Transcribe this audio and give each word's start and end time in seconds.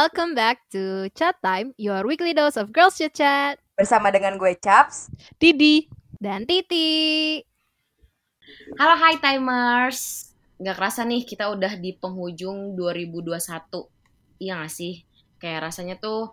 welcome 0.00 0.32
back 0.32 0.64
to 0.72 1.12
Chat 1.12 1.36
Time, 1.44 1.76
your 1.76 2.08
weekly 2.08 2.32
dose 2.32 2.56
of 2.56 2.72
girls 2.72 2.96
chit 2.96 3.12
chat. 3.12 3.60
Bersama 3.76 4.08
dengan 4.08 4.40
gue 4.40 4.56
Chaps, 4.56 5.12
Didi, 5.36 5.92
dan 6.16 6.48
Titi. 6.48 7.36
Halo 8.80 8.96
Hi 8.96 9.20
Timers. 9.20 10.32
Gak 10.56 10.80
kerasa 10.80 11.04
nih 11.04 11.28
kita 11.28 11.52
udah 11.52 11.76
di 11.76 11.92
penghujung 12.00 12.80
2021. 12.80 14.40
Iya 14.40 14.64
gak 14.64 14.72
sih? 14.72 15.04
Kayak 15.36 15.68
rasanya 15.68 16.00
tuh 16.00 16.32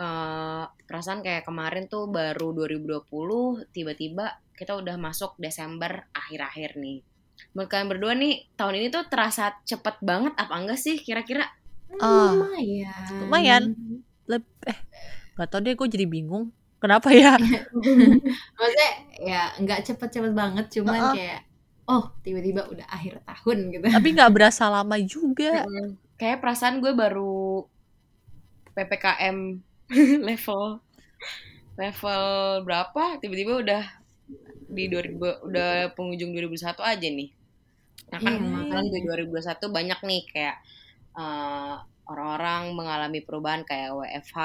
uh, 0.00 0.64
perasaan 0.88 1.20
kayak 1.20 1.44
kemarin 1.44 1.92
tuh 1.92 2.08
baru 2.08 2.56
2020, 2.56 3.68
tiba-tiba 3.68 4.32
kita 4.56 4.80
udah 4.80 4.96
masuk 4.96 5.36
Desember 5.36 6.08
akhir-akhir 6.16 6.80
nih. 6.80 7.04
Menurut 7.52 7.68
kalian 7.68 7.88
berdua 7.92 8.16
nih, 8.16 8.48
tahun 8.56 8.80
ini 8.80 8.88
tuh 8.88 9.04
terasa 9.12 9.60
cepet 9.68 10.00
banget 10.00 10.32
apa 10.40 10.56
enggak 10.56 10.80
sih 10.80 10.96
kira-kira? 10.96 11.44
Ah, 12.00 12.32
lumayan. 12.34 13.12
lumayan. 13.22 13.62
Leb 14.24 14.44
eh, 14.66 14.78
gak 15.36 15.48
tau 15.50 15.60
deh 15.60 15.74
gue 15.74 15.88
jadi 15.88 16.06
bingung. 16.08 16.50
Kenapa 16.80 17.08
ya? 17.12 17.40
Maksudnya 18.58 18.90
ya 19.24 19.40
nggak 19.56 19.80
cepet-cepet 19.88 20.32
banget, 20.36 20.66
cuman 20.68 21.00
Uh-uh. 21.00 21.14
kayak 21.16 21.40
oh 21.84 22.12
tiba-tiba 22.20 22.68
udah 22.68 22.84
akhir 22.88 23.24
tahun 23.24 23.58
gitu. 23.72 23.84
Tapi 23.88 24.08
gak 24.12 24.32
berasa 24.32 24.68
lama 24.68 24.96
juga. 25.00 25.64
Kayak 26.16 26.40
perasaan 26.44 26.84
gue 26.84 26.92
baru 26.92 27.64
PPKM 28.74 29.38
level 30.28 30.80
level 31.74 32.24
berapa 32.62 33.18
tiba-tiba 33.18 33.52
udah 33.60 33.82
di 34.68 34.88
2000 34.90 35.46
udah 35.46 35.68
penghujung 35.94 36.32
2021 36.34 36.80
aja 36.82 37.08
nih. 37.08 37.30
Nah 38.10 38.18
kan 38.20 38.34
Iya. 38.34 38.44
kemarin 38.44 38.86
di 38.90 39.00
2021 39.02 39.70
banyak 39.70 40.00
nih 40.04 40.22
kayak 40.30 40.56
eh, 41.14 41.74
orang-orang 42.04 42.76
mengalami 42.76 43.20
perubahan 43.24 43.64
kayak 43.64 43.94
WFH 43.94 44.38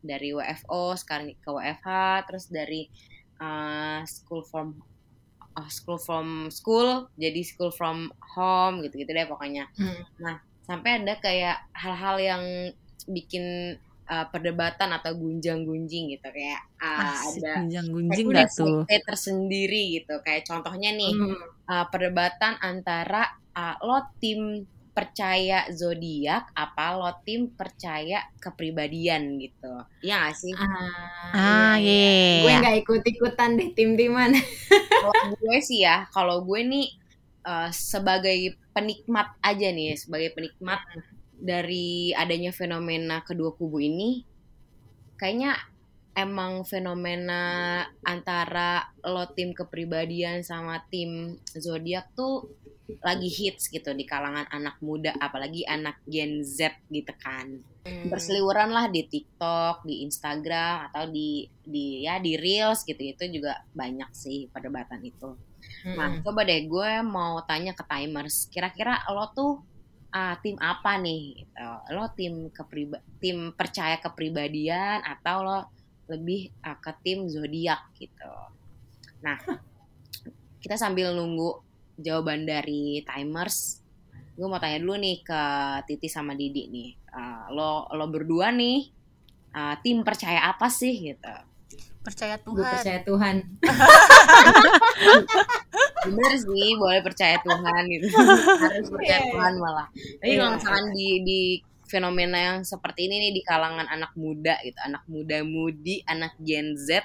dari 0.00 0.32
WFO 0.32 0.96
sekarang 0.96 1.36
ke 1.36 1.48
WFH 1.48 1.88
terus 2.24 2.48
dari 2.48 2.88
eh, 3.36 4.00
school 4.08 4.42
from 4.42 4.80
eh, 5.58 5.68
school 5.68 5.98
from 6.00 6.48
school 6.48 7.10
jadi 7.14 7.40
school 7.42 7.70
from 7.70 8.08
home 8.34 8.80
gitu-gitu 8.80 9.10
deh 9.10 9.26
pokoknya 9.26 9.68
Hmm. 9.76 10.38
sampai 10.64 11.02
ada 11.02 11.18
kayak 11.18 11.58
hal-hal 11.74 12.16
yang 12.16 12.44
bikin 13.10 13.74
uh, 14.06 14.26
perdebatan 14.28 14.90
atau 14.92 15.14
gunjang-gunjing 15.14 16.14
gitu 16.14 16.28
kayak 16.30 16.62
uh, 16.78 17.10
Asik 17.26 17.42
ada 17.42 17.62
gunjing-gunjing 17.64 18.26
kayak 18.30 18.50
gak 18.50 18.54
tuh? 18.54 18.82
tersendiri 19.06 19.82
gitu 19.98 20.14
kayak 20.22 20.46
contohnya 20.46 20.90
nih 20.94 21.10
Hmm. 21.10 21.38
uh, 21.66 21.86
perdebatan 21.90 22.54
antara 22.60 23.26
uh, 23.54 23.74
lo 23.82 23.98
tim 24.22 24.62
percaya 24.90 25.70
zodiak 25.70 26.50
apa 26.52 26.98
lo 26.98 27.10
tim 27.22 27.50
percaya 27.54 28.26
kepribadian 28.42 29.38
gitu 29.38 29.86
Iya 30.02 30.28
gak 30.28 30.34
sih 30.36 30.52
Ah, 30.54 30.90
Ah, 31.32 31.74
iya, 31.78 31.94
iya. 31.94 32.12
iya. 32.12 32.42
Gue 32.42 32.52
nggak 32.58 32.76
ikut-ikutan 32.84 33.50
deh 33.58 33.68
tim-timan. 33.72 34.30
kalau 35.02 35.14
gue 35.38 35.56
sih 35.62 35.86
ya 35.86 36.06
kalau 36.10 36.42
gue 36.42 36.60
nih 36.66 36.86
uh, 37.46 37.70
sebagai 37.70 38.58
penikmat 38.74 39.30
aja 39.40 39.68
nih 39.70 39.94
sebagai 39.98 40.34
penikmat 40.34 40.80
dari 41.40 42.12
adanya 42.12 42.52
fenomena 42.52 43.24
kedua 43.24 43.56
kubu 43.56 43.80
ini 43.80 44.22
kayaknya 45.16 45.56
emang 46.12 46.66
fenomena 46.66 47.42
antara 48.04 48.90
lo 49.06 49.24
tim 49.32 49.54
kepribadian 49.56 50.42
sama 50.44 50.82
tim 50.90 51.38
zodiak 51.54 52.12
tuh 52.12 52.50
lagi 52.98 53.30
hits 53.30 53.70
gitu 53.70 53.94
di 53.94 54.02
kalangan 54.02 54.50
anak 54.50 54.82
muda 54.82 55.14
apalagi 55.22 55.62
anak 55.68 56.02
Gen 56.10 56.42
Z 56.42 56.74
gitu 56.90 57.14
kan 57.22 57.62
berseliweran 57.84 58.72
lah 58.72 58.88
di 58.92 59.04
TikTok, 59.08 59.84
di 59.88 60.04
Instagram 60.04 60.88
atau 60.92 61.08
di 61.08 61.48
di 61.64 62.04
ya 62.04 62.20
di 62.20 62.36
Reels 62.36 62.84
gitu 62.84 63.00
itu 63.00 63.24
juga 63.40 63.60
banyak 63.72 64.10
sih 64.12 64.48
perdebatan 64.52 65.00
itu. 65.04 65.36
Nah, 65.96 66.16
Hmm. 66.16 66.20
coba 66.24 66.44
deh 66.44 66.64
gue 66.68 66.90
mau 67.04 67.40
tanya 67.44 67.72
ke 67.76 67.84
timers, 67.84 68.48
kira-kira 68.48 69.00
lo 69.12 69.32
tuh 69.32 69.52
ah, 70.12 70.36
tim 70.40 70.56
apa 70.60 70.96
nih? 71.00 71.44
Gitu. 71.44 71.68
Lo 71.96 72.04
tim 72.16 72.48
kepriba 72.52 73.00
tim 73.20 73.52
percaya 73.52 73.96
kepribadian 74.00 75.04
atau 75.04 75.36
lo 75.44 75.58
lebih 76.08 76.52
ah, 76.64 76.76
ke 76.80 76.92
tim 77.04 77.28
zodiak 77.28 77.92
gitu. 77.96 78.32
Nah, 79.24 79.36
kita 80.60 80.76
sambil 80.76 81.12
nunggu 81.16 81.64
jawaban 82.00 82.42
dari 82.42 83.04
timers, 83.04 83.84
gue 84.34 84.44
mau 84.44 84.56
tanya 84.56 84.80
dulu 84.80 84.96
nih 84.96 85.20
ke 85.20 85.42
Titi 85.84 86.08
sama 86.08 86.32
Didi 86.32 86.66
nih. 86.66 86.90
Ah, 87.10 87.46
lo 87.48 87.86
lo 87.90 88.06
berdua 88.06 88.48
nih 88.50 88.88
ah, 89.52 89.76
tim 89.78 90.00
percaya 90.00 90.48
apa 90.48 90.66
sih 90.66 91.12
gitu? 91.12 91.32
Percaya 92.00 92.40
Gue 92.40 92.56
Tuhan. 92.56 92.72
percaya 92.72 93.00
Tuhan. 93.04 93.36
bener 96.00 96.32
sih 96.34 96.72
boleh 96.76 97.00
percaya 97.04 97.36
Tuhan 97.40 97.82
gitu 97.92 98.06
harus 98.64 98.88
percaya 98.88 99.20
Tuhan 99.28 99.52
malah 99.60 99.88
tapi 99.92 100.32
kalau 100.34 100.50
Iya. 100.50 100.56
misalkan 100.56 100.86
di 100.96 101.08
di 101.22 101.40
fenomena 101.84 102.38
yang 102.40 102.58
seperti 102.64 103.04
ini 103.04 103.28
nih 103.28 103.32
di 103.36 103.42
kalangan 103.44 103.84
anak 103.84 104.16
muda 104.16 104.56
gitu 104.64 104.78
anak 104.80 105.04
muda 105.06 105.44
mudi 105.44 106.00
anak 106.06 106.32
Gen 106.40 106.72
Z 106.72 107.04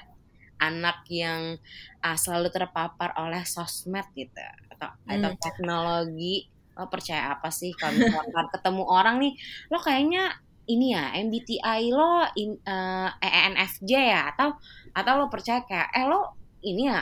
anak 0.60 1.04
yang 1.10 1.56
ah, 2.04 2.16
selalu 2.18 2.48
terpapar 2.54 3.12
oleh 3.20 3.42
sosmed 3.44 4.06
gitu 4.16 4.40
atau 4.76 4.90
atau 5.08 5.30
Hmm. 5.30 5.40
teknologi 5.40 6.48
lo 6.76 6.86
percaya 6.92 7.32
apa 7.32 7.48
sih 7.48 7.72
kalau 7.80 7.96
misalkan 7.96 8.46
ketemu 8.52 8.84
orang 8.84 9.16
nih 9.22 9.32
lo 9.72 9.78
kayaknya 9.80 10.28
ini 10.68 10.92
ya 10.92 11.14
MBTI 11.16 11.82
lo 11.94 12.26
in, 12.36 12.60
eh, 12.60 13.08
ENFJ 13.22 13.90
ya 14.12 14.20
atau 14.34 14.52
atau 14.92 15.12
lo 15.20 15.26
percaya 15.32 15.64
kayak 15.64 15.88
eh 15.96 16.04
lo 16.04 16.36
ini 16.60 16.82
ya 16.92 17.00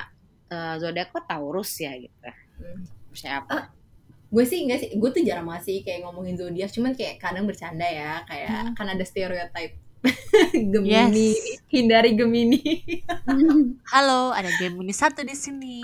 eh, 0.52 0.74
zodiak 0.78 1.10
lo 1.14 1.20
Taurus 1.26 1.74
ya 1.82 1.92
gitu 1.98 2.28
Hmm. 2.58 2.86
percaya 3.10 3.42
apa 3.42 3.74
Gue 4.34 4.44
sih 4.50 4.66
enggak 4.66 4.78
sih, 4.82 4.90
gue 4.98 5.10
tuh 5.14 5.22
jarang 5.22 5.46
banget 5.46 5.62
sih 5.70 5.76
kayak 5.86 6.02
ngomongin 6.02 6.34
zodiak, 6.34 6.70
cuman 6.74 6.92
kayak 6.98 7.22
kadang 7.22 7.46
bercanda 7.46 7.86
ya, 7.86 8.26
kayak 8.26 8.50
Hmm. 8.50 8.74
kan 8.74 8.86
ada 8.90 9.04
stereotype 9.06 9.78
Gemini, 10.72 11.32
Yes. 11.32 11.64
hindari 11.68 12.12
Gemini. 12.12 12.60
Halo, 13.92 14.30
ada 14.30 14.52
Gemini 14.60 14.92
satu 14.92 15.24
di 15.24 15.32
sini. 15.32 15.80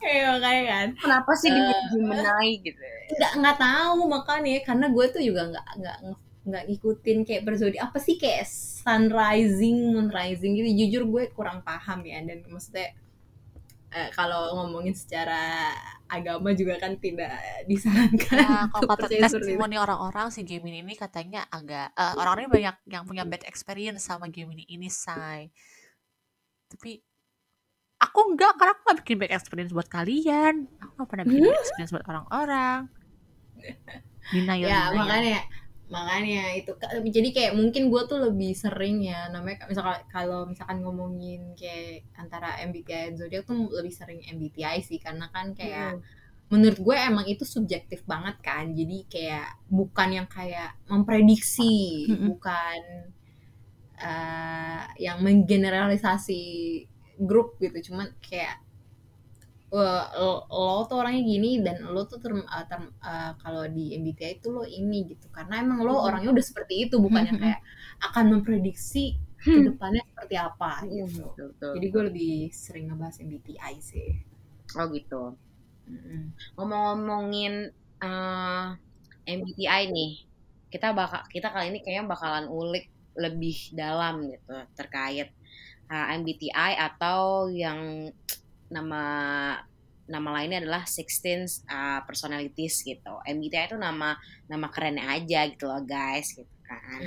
Kayak 0.00 0.24
makanya 0.40 0.62
kan. 0.64 0.88
kenapa 0.96 1.30
sih 1.36 1.50
di 1.52 1.60
Gemini 1.92 2.50
gitu 2.64 2.80
nggak 3.04 3.32
nggak 3.36 3.56
tahu 3.60 3.98
makanya 4.08 4.64
karena 4.64 4.86
gue 4.88 5.06
tuh 5.12 5.20
juga 5.20 5.42
nggak 5.52 5.66
nggak 5.76 5.96
nggak 6.44 6.62
ngikutin 6.72 7.18
kayak 7.24 7.42
berzodiak 7.44 7.84
apa 7.88 7.98
sih 8.00 8.16
kayak 8.16 8.48
sun 8.48 9.12
rising 9.12 9.92
moon 9.92 10.08
rising 10.08 10.56
gitu 10.56 10.68
jujur 10.72 11.02
gue 11.08 11.22
kurang 11.36 11.60
paham 11.60 12.00
ya 12.00 12.24
dan 12.24 12.40
maksudnya 12.48 12.96
eh, 13.94 14.10
kalau 14.10 14.58
ngomongin 14.58 14.92
secara 14.92 15.70
agama 16.10 16.50
juga 16.52 16.76
kan 16.82 16.98
tidak 16.98 17.30
disarankan 17.70 18.36
Ya, 18.36 18.66
kalau 18.74 18.90
kata 18.90 19.06
testimoni 19.06 19.78
orang-orang 19.78 20.34
si 20.34 20.42
Gemini 20.42 20.82
ini 20.82 20.98
katanya 20.98 21.46
agak 21.48 21.94
eh, 21.94 22.14
orang-orang 22.18 22.50
ini 22.50 22.52
banyak 22.52 22.76
yang 22.90 23.04
punya 23.06 23.22
bad 23.22 23.46
experience 23.46 24.02
sama 24.02 24.26
Gemini 24.28 24.66
ini, 24.66 24.90
say. 24.90 25.54
Tapi 26.66 26.98
aku 28.02 28.18
enggak, 28.34 28.58
karena 28.58 28.72
aku 28.74 28.82
gak 28.90 28.98
bikin 29.06 29.16
bad 29.22 29.32
experience 29.32 29.70
buat 29.70 29.88
kalian. 29.88 30.66
Aku 30.82 30.92
gak 30.98 31.08
pernah 31.08 31.24
bikin 31.24 31.46
bad 31.46 31.62
experience 31.62 31.92
buat 31.94 32.06
orang-orang. 32.10 32.90
Denial, 34.34 34.64
ya 34.64 34.88
denial. 34.88 34.92
makanya 34.96 35.40
makanya 35.92 36.56
itu 36.56 36.72
jadi 37.12 37.28
kayak 37.36 37.52
mungkin 37.60 37.92
gue 37.92 38.02
tuh 38.08 38.16
lebih 38.16 38.56
sering 38.56 39.04
ya 39.04 39.28
namanya 39.28 39.68
misalkan 39.68 40.00
kalau 40.08 40.48
misalkan 40.48 40.80
ngomongin 40.80 41.52
kayak 41.60 42.08
antara 42.16 42.56
MBTI 42.64 43.12
dan 43.12 43.20
zodiak 43.20 43.44
tuh 43.44 43.68
lebih 43.68 43.92
sering 43.92 44.24
MBTI 44.24 44.80
sih 44.80 44.96
karena 44.96 45.28
kan 45.28 45.52
kayak 45.52 46.00
menurut 46.48 46.80
gue 46.80 46.96
emang 46.96 47.26
itu 47.28 47.44
subjektif 47.44 48.00
banget 48.08 48.36
kan 48.40 48.72
jadi 48.72 48.98
kayak 49.12 49.48
bukan 49.68 50.08
yang 50.24 50.28
kayak 50.28 50.72
memprediksi 50.88 52.08
Mm-mm. 52.08 52.32
bukan 52.32 52.80
eh, 54.00 54.82
yang 55.04 55.20
menggeneralisasi 55.22 56.42
grup 57.20 57.60
gitu 57.62 57.92
cuman 57.92 58.08
kayak 58.24 58.56
"Wah, 58.56 58.63
lo, 59.74 60.34
lo 60.50 60.82
tuh 60.90 60.96
orangnya 61.02 61.22
gini 61.32 61.50
dan 61.66 61.76
lo 61.94 62.00
tuh 62.10 62.18
term, 62.24 62.38
eh, 62.56 62.64
term- 62.70 62.94
eh, 63.10 63.32
kalau 63.42 63.64
di 63.76 63.84
MBTI 64.00 64.32
itu 64.38 64.48
lo 64.56 64.62
ini 64.80 64.98
gitu 65.10 65.26
karena 65.36 65.54
emang 65.64 65.80
lo 65.86 65.94
Hmm. 65.94 66.06
orangnya 66.08 66.30
udah 66.34 66.44
seperti 66.50 66.74
itu 66.88 66.96
bukannya 67.06 67.32
Hmm. 67.34 67.40
kayak 67.42 67.60
akan 68.06 68.24
memprediksi 68.32 69.04
Hmm. 69.44 69.52
ke 69.54 69.60
depannya 69.68 70.02
seperti 70.10 70.36
apa 70.48 70.70
Iya, 70.86 71.04
gitu 71.04 71.24
betul, 71.36 71.46
betul. 71.52 71.72
jadi 71.76 71.86
gue 71.92 72.02
lebih 72.10 72.32
sering 72.64 72.84
ngebahas 72.88 73.16
MBTI 73.26 73.74
sih 73.90 74.08
oh 74.78 74.86
gitu 74.96 75.22
Mm-mm. 75.84 76.22
ngomong-ngomongin 76.56 77.54
eh, 78.04 78.64
MBTI 79.36 79.82
nih 79.96 80.12
kita 80.72 80.88
bakal 80.98 81.22
kita 81.34 81.48
kali 81.54 81.66
ini 81.72 81.78
kayaknya 81.84 82.04
bakalan 82.10 82.46
ulik 82.50 82.86
lebih 83.14 83.56
dalam 83.76 84.14
gitu 84.32 84.54
terkait 84.78 85.28
eh, 85.92 86.06
MBTI 86.18 86.72
atau 86.88 87.48
yang 87.52 87.80
nama 88.74 89.02
nama 90.04 90.28
lainnya 90.36 90.60
adalah 90.60 90.84
16 90.84 91.64
uh, 91.64 92.00
personalities 92.04 92.84
gitu. 92.84 93.14
MBTI 93.24 93.72
itu 93.72 93.78
nama 93.80 94.18
nama 94.50 94.66
kerennya 94.68 95.08
aja 95.08 95.48
gitu 95.48 95.64
loh 95.70 95.80
guys 95.86 96.28
gitu. 96.34 96.50
kan. 96.66 97.00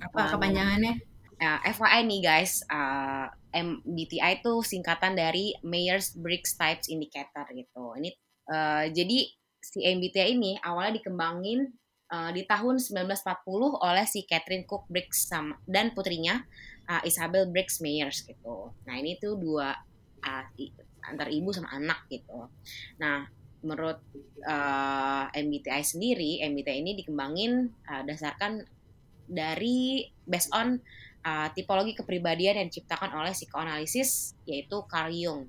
Apa 0.00 0.16
Wah. 0.16 0.30
kepanjangannya? 0.34 0.98
Ya, 1.40 1.56
FYI 1.64 2.04
nih 2.04 2.20
guys, 2.20 2.60
uh, 2.68 3.32
MBTI 3.48 4.44
itu 4.44 4.60
singkatan 4.60 5.16
dari 5.16 5.56
Myers 5.64 6.12
Briggs 6.12 6.52
Types 6.52 6.92
Indicator 6.92 7.48
gitu. 7.56 7.96
Ini 7.96 8.10
uh, 8.52 8.84
jadi 8.92 9.18
si 9.60 9.80
MBTI 9.80 10.36
ini 10.36 10.60
awalnya 10.60 11.00
dikembangin 11.00 11.64
uh, 12.12 12.30
di 12.34 12.44
tahun 12.44 12.76
1940 12.76 13.46
oleh 13.80 14.04
si 14.04 14.28
Catherine 14.28 14.68
Cook 14.68 14.84
Briggs 14.92 15.32
sama 15.32 15.56
dan 15.64 15.96
putrinya 15.96 16.44
uh, 16.90 17.00
Isabel 17.08 17.48
Briggs 17.48 17.80
Myers 17.80 18.20
gitu. 18.26 18.76
Nah 18.84 18.94
ini 19.00 19.16
tuh 19.16 19.40
dua 19.40 19.72
antar 21.04 21.28
ibu 21.32 21.50
sama 21.50 21.72
anak 21.74 22.06
gitu. 22.12 22.48
Nah 23.00 23.26
menurut 23.60 24.00
uh, 24.48 25.28
MBTI 25.32 25.84
sendiri, 25.84 26.40
MBTI 26.40 26.80
ini 26.80 26.92
dikembangin 26.96 27.68
uh, 27.88 28.02
dasarkan 28.08 28.64
dari 29.28 30.08
based 30.24 30.50
on 30.56 30.80
uh, 31.24 31.48
tipologi 31.52 31.92
kepribadian 31.92 32.56
yang 32.56 32.68
diciptakan 32.72 33.12
oleh 33.12 33.36
psikoanalisis 33.36 34.34
yaitu 34.48 34.80
Carl 34.88 35.12
Jung. 35.12 35.48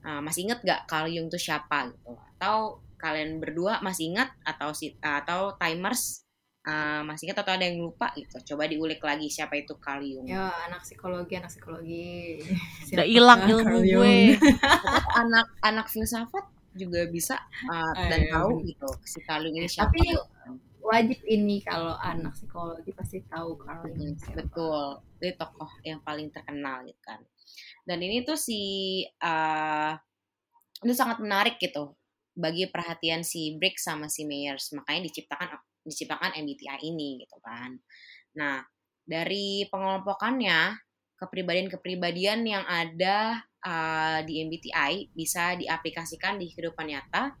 Uh, 0.00 0.18
masih 0.24 0.48
inget 0.48 0.58
gak 0.64 0.90
Carl 0.90 1.06
Jung 1.06 1.30
itu 1.30 1.38
siapa 1.38 1.92
gitu? 1.94 2.18
Atau 2.36 2.82
kalian 3.00 3.40
berdua 3.40 3.80
masih 3.80 4.12
ingat 4.12 4.34
atau 4.44 4.74
atau 5.00 5.56
timers 5.56 6.28
uh, 6.66 7.00
masih 7.06 7.30
ingat 7.30 7.44
atau 7.44 7.52
ada 7.56 7.64
yang 7.64 7.80
lupa 7.80 8.12
gitu? 8.16 8.54
Coba 8.54 8.66
diulik 8.66 9.00
lagi 9.00 9.28
siapa 9.30 9.56
itu 9.56 9.76
Jung. 10.04 10.26
Ya 10.26 10.50
anak 10.68 10.82
psikologi, 10.84 11.36
anak 11.38 11.50
psikologi. 11.52 12.40
Udah 12.92 13.06
hilang 13.06 13.40
ilmu 13.46 13.78
gue. 13.80 14.16
anak 15.16 15.46
anak 15.62 15.86
filsafat 15.88 16.44
juga 16.76 17.02
bisa 17.10 17.34
uh, 17.66 17.92
dan 18.06 18.30
Ayo. 18.30 18.32
tahu 18.34 18.50
gitu 18.68 18.88
si 19.04 19.18
Jung 19.26 19.56
ini 19.58 19.66
siapa. 19.66 19.90
Tapi 19.90 20.04
wajib 20.80 21.20
ini 21.28 21.60
kalau 21.60 21.92
anak 22.00 22.32
psikologi 22.34 22.90
pasti 22.96 23.20
tahu 23.28 23.54
Hmm, 23.94 24.16
siapa. 24.16 24.36
betul 24.42 24.80
itu 25.20 25.36
tokoh 25.36 25.70
yang 25.84 26.00
paling 26.00 26.32
terkenal 26.32 26.80
gitu 26.88 26.96
kan 27.04 27.20
dan 27.84 28.00
ini 28.00 28.24
tuh 28.24 28.40
si 28.40 28.60
uh, 29.20 29.92
itu 30.80 30.94
sangat 30.96 31.20
menarik 31.20 31.60
gitu 31.60 31.92
bagi 32.32 32.64
perhatian 32.72 33.20
si 33.20 33.60
Briggs 33.60 33.84
sama 33.84 34.08
si 34.08 34.24
Myers 34.24 34.72
makanya 34.72 35.12
diciptakan 35.12 35.60
diciptakan 35.84 36.36
MBTI 36.36 36.80
ini 36.84 37.24
gitu 37.24 37.38
kan. 37.40 37.76
Nah 38.36 38.62
dari 39.04 39.66
pengelompokannya 39.66 40.78
kepribadian-kepribadian 41.20 42.40
yang 42.48 42.64
ada 42.64 43.44
uh, 43.60 44.18
di 44.24 44.40
MBTI 44.40 45.12
bisa 45.12 45.52
diaplikasikan 45.56 46.40
di 46.40 46.48
kehidupan 46.48 46.88
nyata. 46.88 47.36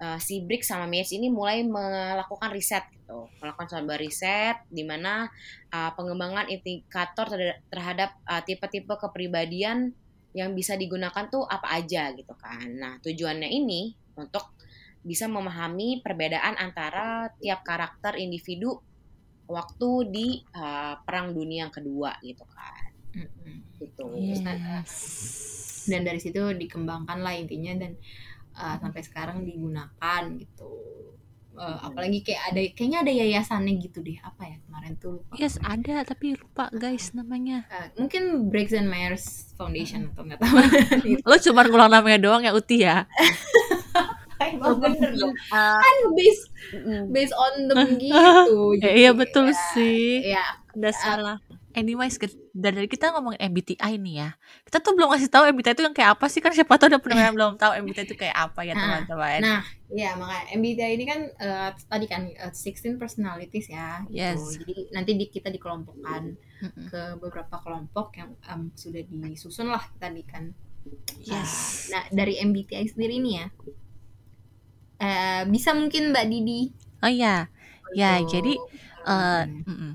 Uh, 0.00 0.16
si 0.16 0.40
Briggs 0.40 0.72
sama 0.72 0.88
Myers 0.88 1.12
ini 1.12 1.28
mulai 1.28 1.60
melakukan 1.60 2.48
riset 2.56 2.88
gitu. 2.96 3.28
Melakukan 3.44 3.68
sebuah 3.68 4.00
riset 4.00 4.56
di 4.72 4.80
mana 4.80 5.28
uh, 5.68 5.92
pengembangan 5.92 6.48
indikator 6.48 7.28
terhadap, 7.68 8.16
uh, 8.24 8.40
tipe-tipe 8.40 8.96
kepribadian 8.96 9.92
yang 10.32 10.56
bisa 10.56 10.78
digunakan 10.80 11.28
tuh 11.28 11.44
apa 11.44 11.76
aja 11.76 12.16
gitu 12.16 12.32
kan. 12.32 12.64
Nah 12.80 12.96
tujuannya 13.04 13.52
ini 13.52 13.92
untuk 14.16 14.56
bisa 15.00 15.24
memahami 15.26 16.04
perbedaan 16.04 16.60
antara 16.60 17.32
tiap 17.40 17.64
karakter 17.64 18.20
individu 18.20 18.80
waktu 19.50 19.90
di 20.12 20.26
uh, 20.54 21.00
Perang 21.02 21.34
Dunia 21.34 21.66
yang 21.66 21.74
kedua 21.74 22.14
gitu 22.22 22.46
kan. 22.46 22.90
Mm-mm. 23.16 23.56
Gitu. 23.80 24.06
Yes. 24.22 24.44
Dan 25.90 26.06
dari 26.06 26.22
situ 26.22 26.38
dikembangkan 26.54 27.18
lah 27.18 27.34
intinya 27.34 27.74
dan 27.80 27.98
uh, 28.54 28.76
sampai 28.78 29.02
sekarang 29.02 29.42
digunakan 29.42 30.22
gitu. 30.38 30.70
Uh, 31.50 31.76
apalagi 31.82 32.22
kayak 32.22 32.54
ada 32.54 32.60
kayaknya 32.72 32.98
ada 33.04 33.12
yayasannya 33.12 33.74
gitu 33.82 34.00
deh 34.00 34.16
apa 34.22 34.48
ya 34.48 34.56
kemarin 34.64 34.92
tuh 34.96 35.18
lupa. 35.18 35.34
Yes, 35.34 35.58
ada 35.60 36.06
tapi 36.06 36.38
lupa 36.38 36.70
guys 36.70 37.10
namanya. 37.12 37.66
Uh, 37.66 38.06
mungkin 38.06 38.48
Briggs 38.48 38.72
and 38.72 38.86
Myers 38.86 39.50
Foundation 39.58 40.14
atau 40.14 40.24
nggak 40.24 40.40
tahu. 40.40 40.56
Lo 41.28 41.36
cuma 41.42 41.66
ngulang 41.66 41.90
namanya 41.90 42.18
doang 42.22 42.46
ya 42.46 42.54
Uti 42.54 42.86
ya. 42.86 43.04
Emang 44.40 44.80
bener 44.80 45.12
loh. 45.16 45.32
Uh, 45.54 45.78
Kan 45.80 45.96
based 46.16 46.46
mm, 46.72 47.04
based 47.12 47.34
on 47.36 47.52
them 47.68 47.84
gitu. 48.00 48.78
Ya, 48.78 48.88
Jadi, 48.88 48.96
iya 48.96 49.10
betul 49.12 49.52
ya, 49.52 49.58
sih. 49.76 50.24
Ya, 50.24 50.44
Udah 50.72 50.92
salah. 50.96 51.36
Anyways, 51.70 52.18
dari 52.50 52.90
kita 52.90 53.14
ngomong 53.14 53.38
MBTI 53.38 53.94
nih 53.94 54.14
ya. 54.26 54.34
Kita 54.66 54.82
tuh 54.82 54.90
belum 54.98 55.14
ngasih 55.14 55.30
tahu 55.30 55.46
MBTI 55.54 55.70
itu 55.78 55.82
yang 55.86 55.94
kayak 55.94 56.18
apa 56.18 56.26
sih 56.26 56.42
kan 56.42 56.50
siapa 56.50 56.74
tahu 56.74 56.90
ada 56.90 56.98
pendengar 56.98 57.30
yang 57.30 57.36
belum 57.38 57.54
tahu 57.62 57.78
MBTI 57.86 58.10
itu 58.10 58.16
kayak 58.18 58.34
apa 58.34 58.66
ya 58.66 58.74
Nah, 58.74 58.82
teman-teman. 59.06 59.38
nah, 59.38 59.60
ya 59.86 60.18
makanya 60.18 60.44
MBTI 60.58 60.92
ini 60.98 61.04
kan 61.06 61.20
eh, 61.30 61.70
tadi 61.86 62.06
kan 62.10 62.26
eh, 62.26 62.50
16 62.50 62.98
personalities 62.98 63.70
ya 63.70 64.02
gitu. 64.10 64.18
Yes. 64.18 64.42
Jadi 64.58 64.90
nanti 64.90 65.10
di, 65.14 65.30
kita 65.30 65.46
dikelompokkan 65.46 66.22
Mm-mm. 66.34 66.86
ke 66.90 67.02
beberapa 67.22 67.62
kelompok 67.62 68.18
yang 68.18 68.34
em, 68.50 68.74
sudah 68.74 69.06
disusun 69.06 69.70
lah 69.70 69.86
tadi 70.02 70.26
kan. 70.26 70.50
Yes. 71.22 71.86
Nah, 71.94 72.02
dari 72.10 72.34
MBTI 72.42 72.82
sendiri 72.90 73.22
nih 73.22 73.34
ya. 73.36 73.48
Eh, 75.00 75.42
bisa 75.48 75.72
mungkin 75.72 76.12
Mbak 76.12 76.26
Didi 76.28 76.60
Oh 77.00 77.10
iya. 77.10 77.48
Ya, 77.96 78.20
untuk, 78.20 78.36
jadi 78.36 78.54
eh 79.08 79.42
em, 79.48 79.64
mm-mm. 79.66 79.92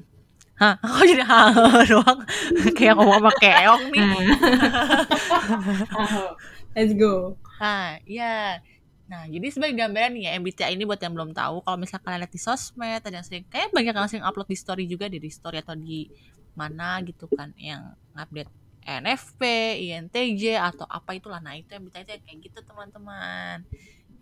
Hah, 0.56 0.80
kok 0.82 1.04
jadi 1.04 1.24
hah 1.28 1.52
doang? 1.84 2.20
kayak 2.78 2.96
ngomong 2.96 3.20
sama 3.20 3.32
keong 3.44 3.84
nih. 3.92 4.08
let's 6.76 6.96
go. 6.96 7.36
Nah, 7.60 8.00
iya. 8.08 8.64
Nah, 9.06 9.30
jadi 9.30 9.48
sebagai 9.54 9.78
gambaran 9.78 10.18
nih 10.18 10.24
ya, 10.26 10.32
MBTI 10.42 10.74
ini 10.74 10.84
buat 10.88 10.98
yang 10.98 11.14
belum 11.14 11.36
tahu, 11.36 11.62
kalau 11.62 11.78
misalnya 11.78 12.04
kalian 12.08 12.20
lihat 12.26 12.34
di 12.34 12.42
sosmed, 12.42 13.02
ada 13.06 13.14
yang 13.14 13.28
sering, 13.28 13.46
kayak 13.52 13.70
banyak 13.70 13.94
yang 13.94 14.10
sering 14.10 14.26
upload 14.26 14.50
di 14.50 14.58
story 14.58 14.90
juga, 14.90 15.06
di 15.12 15.20
story 15.30 15.62
atau 15.62 15.78
di 15.78 16.10
mana 16.58 17.04
gitu 17.06 17.30
kan, 17.30 17.54
yang 17.60 17.94
update 18.18 18.50
NFP, 18.82 19.42
INTJ, 19.92 20.58
atau 20.58 20.90
apa 20.90 21.14
itulah. 21.14 21.38
Nah, 21.38 21.54
itu 21.54 21.70
MBTI 21.70 22.02
itu 22.02 22.14
kayak 22.26 22.38
gitu 22.50 22.60
teman-teman. 22.66 23.62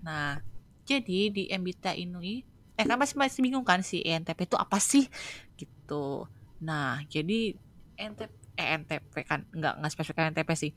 Nah, 0.03 0.43
jadi 0.83 1.19
di 1.31 1.43
MBTI 1.47 2.03
ini, 2.03 2.43
eh 2.75 2.85
kan 2.85 2.99
masih, 2.99 3.15
masih 3.15 3.39
bingung 3.39 3.63
kan 3.63 3.79
si 3.85 4.03
INTP 4.03 4.49
itu 4.49 4.57
apa 4.59 4.77
sih? 4.77 5.07
Gitu. 5.55 6.27
Nah, 6.63 7.03
jadi 7.07 7.55
NTP, 7.95 8.31
eh 8.59 8.67
NTP 8.79 9.13
kan, 9.23 9.47
nggak, 9.51 9.73
nggak 9.79 9.91
spesifik 9.91 10.31
NTP 10.33 10.49
sih. 10.55 10.71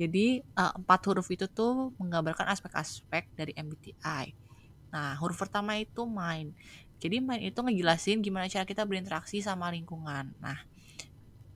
Jadi 0.00 0.40
eh, 0.40 0.72
empat 0.76 1.00
huruf 1.10 1.28
itu 1.28 1.46
tuh 1.50 1.92
menggambarkan 2.00 2.48
aspek-aspek 2.48 3.36
dari 3.36 3.52
MBTI. 3.56 4.24
Nah, 4.90 5.14
huruf 5.22 5.38
pertama 5.38 5.78
itu 5.78 6.02
mind. 6.06 6.54
Jadi 7.00 7.16
mind 7.22 7.42
itu 7.48 7.58
ngejelasin 7.64 8.20
gimana 8.20 8.50
cara 8.50 8.68
kita 8.68 8.84
berinteraksi 8.84 9.40
sama 9.40 9.72
lingkungan. 9.72 10.36
Nah, 10.36 10.58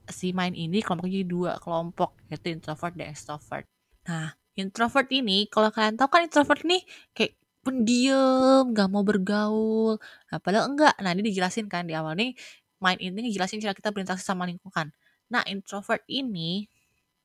si 0.09 0.33
mind 0.33 0.57
ini 0.57 0.81
kelompok 0.81 1.09
jadi 1.09 1.25
dua 1.25 1.51
kelompok, 1.61 2.17
yaitu 2.29 2.53
introvert 2.53 2.93
dan 2.97 3.13
extrovert. 3.13 3.65
Nah, 4.09 4.33
introvert 4.57 5.09
ini 5.11 5.45
kalau 5.51 5.69
kalian 5.69 5.99
tahu 5.99 6.09
kan 6.09 6.21
introvert 6.25 6.63
nih 6.63 6.81
kayak 7.11 7.37
pendiam, 7.65 8.61
gak 8.77 8.87
mau 8.93 9.03
bergaul. 9.05 9.97
Nah, 10.29 10.39
padahal 10.43 10.65
enggak. 10.71 10.93
Nah, 11.03 11.11
ini 11.15 11.23
dijelasin 11.33 11.67
kan 11.73 11.83
di 11.89 11.93
awal 11.97 12.13
nih 12.19 12.31
mind 12.83 12.99
ini 13.01 13.17
ngejelasin 13.31 13.59
cara 13.63 13.73
kita 13.77 13.89
berinteraksi 13.95 14.25
sama 14.27 14.45
lingkungan. 14.49 14.93
Nah, 15.33 15.43
introvert 15.49 16.03
ini 16.09 16.69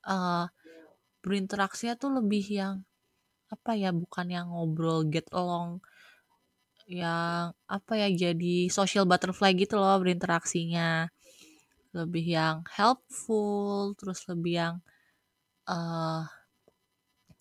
eh 0.08 0.46
berinteraksinya 1.24 1.94
tuh 2.00 2.10
lebih 2.22 2.44
yang 2.60 2.74
apa 3.54 3.72
ya 3.78 3.90
bukan 3.94 4.26
yang 4.30 4.46
ngobrol 4.52 5.06
get 5.08 5.26
along 5.34 5.80
yang 6.90 7.54
apa 7.70 7.92
ya 8.02 8.08
jadi 8.10 8.66
social 8.72 9.04
butterfly 9.06 9.54
gitu 9.54 9.78
loh 9.78 9.94
berinteraksinya 10.02 11.08
lebih 11.94 12.24
yang 12.38 12.56
helpful 12.78 13.94
terus 13.98 14.20
lebih 14.30 14.54
yang 14.62 14.74
eh 15.70 16.24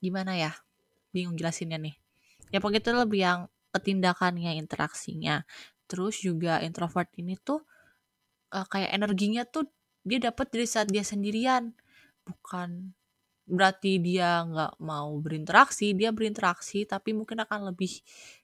gimana 0.03 0.31
ya 0.43 0.51
bingung 1.13 1.35
jelasinnya 1.39 1.79
nih 1.85 1.98
ya 2.53 2.57
pokoknya 2.61 2.81
itu 2.81 2.91
lebih 2.93 3.21
yang 3.21 3.39
ketindakannya 3.73 4.57
interaksinya. 4.57 5.45
Terus 5.89 6.21
juga 6.21 6.61
introvert 6.61 7.09
ini 7.17 7.37
tuh 7.41 7.61
eh, 8.53 8.65
kayak 8.65 8.91
energinya 8.97 9.43
tuh 9.47 9.69
dia 10.05 10.19
dapat 10.21 10.47
dari 10.53 10.67
saat 10.69 10.87
dia 10.89 11.03
sendirian. 11.05 11.73
Bukan 12.25 12.93
berarti 13.49 13.97
dia 13.97 14.45
nggak 14.45 14.77
mau 14.85 15.09
berinteraksi 15.17 15.97
dia 15.97 16.13
berinteraksi 16.13 16.85
tapi 16.85 17.17
mungkin 17.17 17.41
akan 17.41 17.73
lebih 17.73 17.89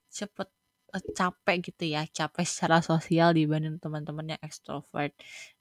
cepet 0.09 0.49
eh, 0.97 1.03
capek 1.13 1.57
gitu 1.71 1.83
ya 1.93 2.01
capek 2.09 2.45
secara 2.47 2.81
sosial 2.81 3.37
dibanding 3.37 3.77
teman-teman 3.81 4.35
yang 4.37 4.41
ekstrovert. 4.41 5.13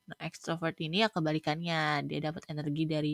Nah 0.08 0.18
ekstrovert 0.24 0.76
ini 0.80 1.04
ya 1.04 1.08
kebalikannya 1.12 2.08
dia 2.08 2.18
dapat 2.24 2.42
energi 2.52 2.84
dari 2.88 3.12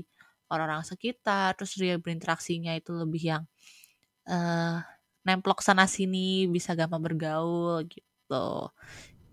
orang-orang 0.51 0.87
sekitar 0.87 1.55
terus 1.59 1.75
dia 1.79 1.99
berinteraksinya 1.99 2.75
itu 2.79 2.95
lebih 2.95 3.23
yang 3.23 3.43
eh 4.31 5.00
nemplok 5.27 5.61
sana 5.61 5.85
sini 5.85 6.49
bisa 6.49 6.73
gampang 6.73 7.03
bergaul 7.03 7.85
gitu 7.87 8.71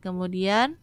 kemudian 0.03 0.75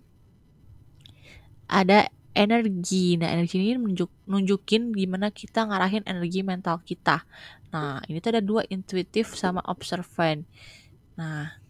ada 1.64 2.12
energi. 2.34 3.14
Nah, 3.14 3.30
energi 3.30 3.62
ini 3.62 3.78
menunjuk, 3.78 4.10
nunjukin 4.26 4.90
gimana 4.90 5.30
kita 5.30 5.70
ngarahin 5.70 6.02
energi 6.02 6.42
mental 6.42 6.82
kita. 6.82 7.22
Nah, 7.70 8.02
ini 8.10 8.18
tuh 8.18 8.34
ada 8.34 8.42
dua, 8.42 8.66
intuitif 8.68 9.38
sama 9.38 9.62
observant. 9.70 10.42
Nah, 11.14 11.62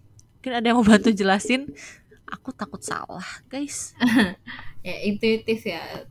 mungkin 0.44 0.60
ada 0.60 0.66
yang 0.68 0.76
mau 0.76 0.84
bantu 0.84 1.08
jelasin 1.08 1.72
aku 2.28 2.52
takut 2.52 2.84
salah 2.84 3.24
guys 3.48 3.96
ya 4.84 4.96
intuitif 5.08 5.64
ya 5.64 6.04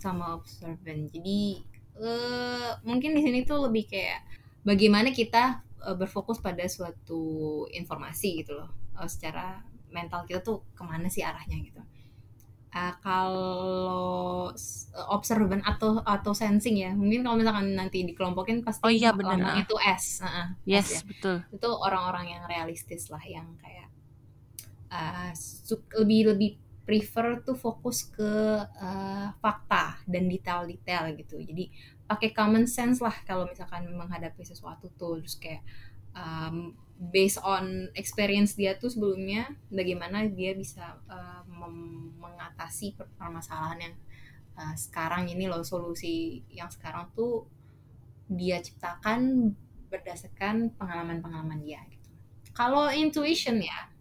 sama 0.00 0.40
observant 0.40 1.12
jadi 1.12 1.60
eh, 2.00 2.70
mungkin 2.88 3.12
di 3.12 3.20
sini 3.20 3.44
tuh 3.44 3.68
lebih 3.68 3.84
kayak 3.84 4.24
bagaimana 4.64 5.12
kita 5.12 5.60
eh, 5.86 5.96
berfokus 5.96 6.42
pada 6.42 6.66
suatu 6.66 7.22
informasi 7.70 8.42
gitu 8.42 8.58
loh. 8.58 8.70
Eh, 8.98 9.08
secara 9.08 9.62
mental 9.94 10.26
kita 10.26 10.42
tuh 10.42 10.66
ke 10.74 10.82
mana 10.82 11.06
sih 11.06 11.22
arahnya 11.22 11.56
gitu. 11.62 11.80
Eh, 12.76 12.94
kalau 13.00 14.52
observant 15.08 15.64
atau 15.64 16.02
atau 16.04 16.32
sensing 16.36 16.76
ya 16.76 16.92
mungkin 16.92 17.24
kalau 17.24 17.40
misalkan 17.40 17.72
nanti 17.72 18.04
dikelompokin 18.04 18.60
pasti 18.60 18.84
Oh 18.84 18.92
iya, 18.92 19.16
bener. 19.16 19.40
lambang 19.40 19.64
itu 19.64 19.76
S 19.80 20.20
Heeh, 20.20 20.46
S 20.52 20.60
ya. 20.68 20.76
yes 20.76 20.88
betul. 21.08 21.40
Itu 21.54 21.68
orang-orang 21.72 22.36
yang 22.36 22.42
realistis 22.44 23.08
lah 23.08 23.22
yang 23.24 23.56
kayak 23.62 23.88
uh, 24.92 25.32
lebih 26.04 26.36
lebih 26.36 26.50
prefer 26.86 27.42
tuh 27.42 27.56
fokus 27.58 28.06
ke 28.12 28.30
uh, 28.62 29.28
fakta 29.40 29.98
dan 30.06 30.28
detail-detail 30.28 31.16
gitu. 31.16 31.40
Jadi 31.42 31.72
pakai 32.06 32.30
common 32.30 32.70
sense 32.70 33.02
lah 33.02 33.14
kalau 33.26 33.50
misalkan 33.50 33.90
menghadapi 33.90 34.42
sesuatu 34.46 34.90
tuh 34.94 35.18
terus 35.22 35.36
kayak 35.38 35.62
um, 36.14 36.72
based 36.96 37.36
on 37.44 37.92
experience 37.92 38.56
dia 38.56 38.78
tuh 38.80 38.88
sebelumnya 38.88 39.52
bagaimana 39.68 40.24
dia 40.30 40.56
bisa 40.56 40.96
uh, 41.10 41.44
mengatasi 42.16 42.96
per- 42.96 43.12
permasalahan 43.20 43.90
yang 43.90 43.94
uh, 44.56 44.74
sekarang 44.78 45.28
ini 45.28 45.44
loh 45.50 45.60
solusi 45.60 46.40
yang 46.48 46.72
sekarang 46.72 47.12
tuh 47.12 47.44
dia 48.26 48.58
ciptakan 48.58 49.52
berdasarkan 49.86 50.74
pengalaman-pengalaman 50.74 51.62
dia 51.62 51.78
gitu. 51.92 52.10
Kalau 52.56 52.90
intuition 52.90 53.62
ya 53.62 53.92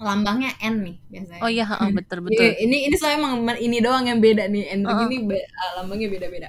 lambangnya 0.00 0.56
N 0.64 0.80
nih 0.80 0.96
biasanya. 1.12 1.42
oh 1.44 1.50
iya 1.52 1.64
heeh, 1.68 1.88
betul 1.92 2.18
Iya, 2.24 2.24
betul 2.24 2.48
Ini 2.64 2.76
ini 2.88 2.94
soalnya 2.96 3.18
emang 3.20 3.34
ini 3.60 3.76
doang 3.84 4.04
yang 4.08 4.20
beda 4.22 4.48
nih. 4.48 4.64
N 4.80 4.80
Heeh. 4.88 5.06
ini 5.12 5.16
be- 5.28 5.44
uh, 5.44 5.70
lambangnya 5.82 6.08
beda-beda. 6.08 6.48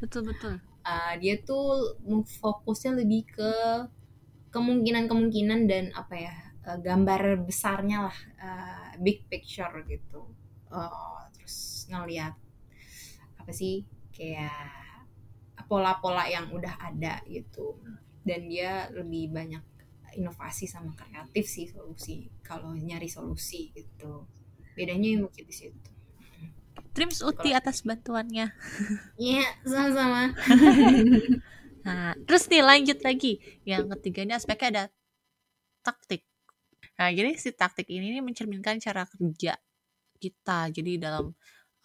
Betul 0.00 0.22
betul 0.30 0.56
Uh, 0.88 1.20
dia 1.20 1.36
tuh 1.44 2.00
fokusnya 2.40 2.96
lebih 2.96 3.28
ke 3.28 3.52
kemungkinan-kemungkinan 4.48 5.68
dan 5.68 5.92
apa 5.92 6.14
ya 6.16 6.34
uh, 6.64 6.80
gambar 6.80 7.44
besarnya 7.44 8.08
lah 8.08 8.18
uh, 8.40 8.90
big 8.96 9.28
picture 9.28 9.84
gitu. 9.84 10.32
Uh, 10.72 11.28
terus 11.36 11.84
ngeliat 11.92 12.32
apa 13.36 13.52
sih 13.52 13.84
kayak 14.16 14.48
pola-pola 15.68 16.24
yang 16.24 16.48
udah 16.48 16.80
ada 16.80 17.20
gitu. 17.28 17.76
Dan 18.24 18.48
dia 18.48 18.88
lebih 18.88 19.28
banyak 19.28 19.64
inovasi 20.16 20.64
sama 20.64 20.96
kreatif 20.96 21.44
sih 21.44 21.68
solusi 21.68 22.32
kalau 22.40 22.72
nyari 22.72 23.12
solusi 23.12 23.76
gitu. 23.76 24.24
Bedanya 24.72 25.20
mungkin 25.20 25.44
di 25.44 25.52
situ. 25.52 25.92
Trims 26.98 27.22
Uti 27.22 27.54
atas 27.54 27.86
bantuannya 27.86 28.50
Iya, 29.22 29.46
sama-sama. 29.62 30.34
Nah, 31.88 32.12
terus 32.28 32.44
nih 32.52 32.60
lanjut 32.60 33.00
lagi. 33.00 33.40
Yang 33.64 33.96
ketiganya 33.96 34.36
aspeknya 34.36 34.68
ada 34.68 34.84
taktik. 35.80 36.20
Nah, 37.00 37.08
jadi 37.08 37.32
si 37.38 37.48
taktik 37.56 37.88
ini 37.88 38.12
nih 38.12 38.20
mencerminkan 38.20 38.76
cara 38.76 39.08
kerja 39.08 39.56
kita. 40.20 40.68
Jadi 40.68 41.00
dalam 41.00 41.32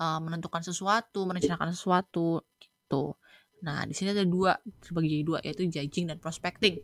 uh, 0.01 0.19
menentukan 0.19 0.59
sesuatu, 0.59 1.23
merencanakan 1.23 1.71
sesuatu 1.71 2.43
gitu. 2.59 3.15
Nah, 3.63 3.87
di 3.87 3.95
sini 3.95 4.11
ada 4.11 4.27
dua, 4.27 4.59
terbagi 4.83 5.07
jadi 5.07 5.23
dua, 5.23 5.39
yaitu 5.39 5.71
judging 5.71 6.11
dan 6.11 6.19
prospecting. 6.19 6.83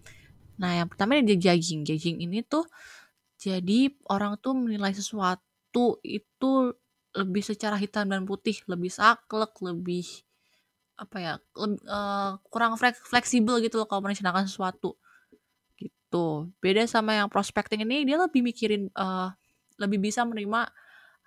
Nah, 0.56 0.80
yang 0.80 0.88
pertama 0.88 1.20
ada 1.20 1.36
judging. 1.36 1.84
Judging 1.84 2.24
ini 2.24 2.40
tuh 2.48 2.64
jadi 3.36 3.92
orang 4.08 4.40
tuh 4.40 4.56
menilai 4.56 4.96
sesuatu 4.96 6.00
itu 6.08 6.52
lebih 7.20 7.44
secara 7.44 7.76
hitam 7.76 8.08
dan 8.08 8.24
putih, 8.24 8.56
lebih 8.72 8.88
saklek, 8.88 9.52
lebih 9.60 10.08
apa 11.00 11.18
ya 11.20 11.34
leb- 11.56 11.84
eh, 11.84 12.32
kurang 12.52 12.76
flek- 12.80 13.04
fleksibel 13.04 13.60
gitu 13.64 13.80
loh 13.80 13.88
kalau 13.88 14.04
merencanakan 14.04 14.48
sesuatu. 14.48 14.96
Gitu. 15.80 16.52
Beda 16.64 16.84
sama 16.88 17.16
yang 17.20 17.28
prospecting 17.28 17.84
ini 17.84 18.08
dia 18.08 18.16
lebih 18.20 18.40
mikirin 18.44 18.88
eh, 18.92 19.30
lebih 19.80 20.00
bisa 20.00 20.24
menerima 20.24 20.72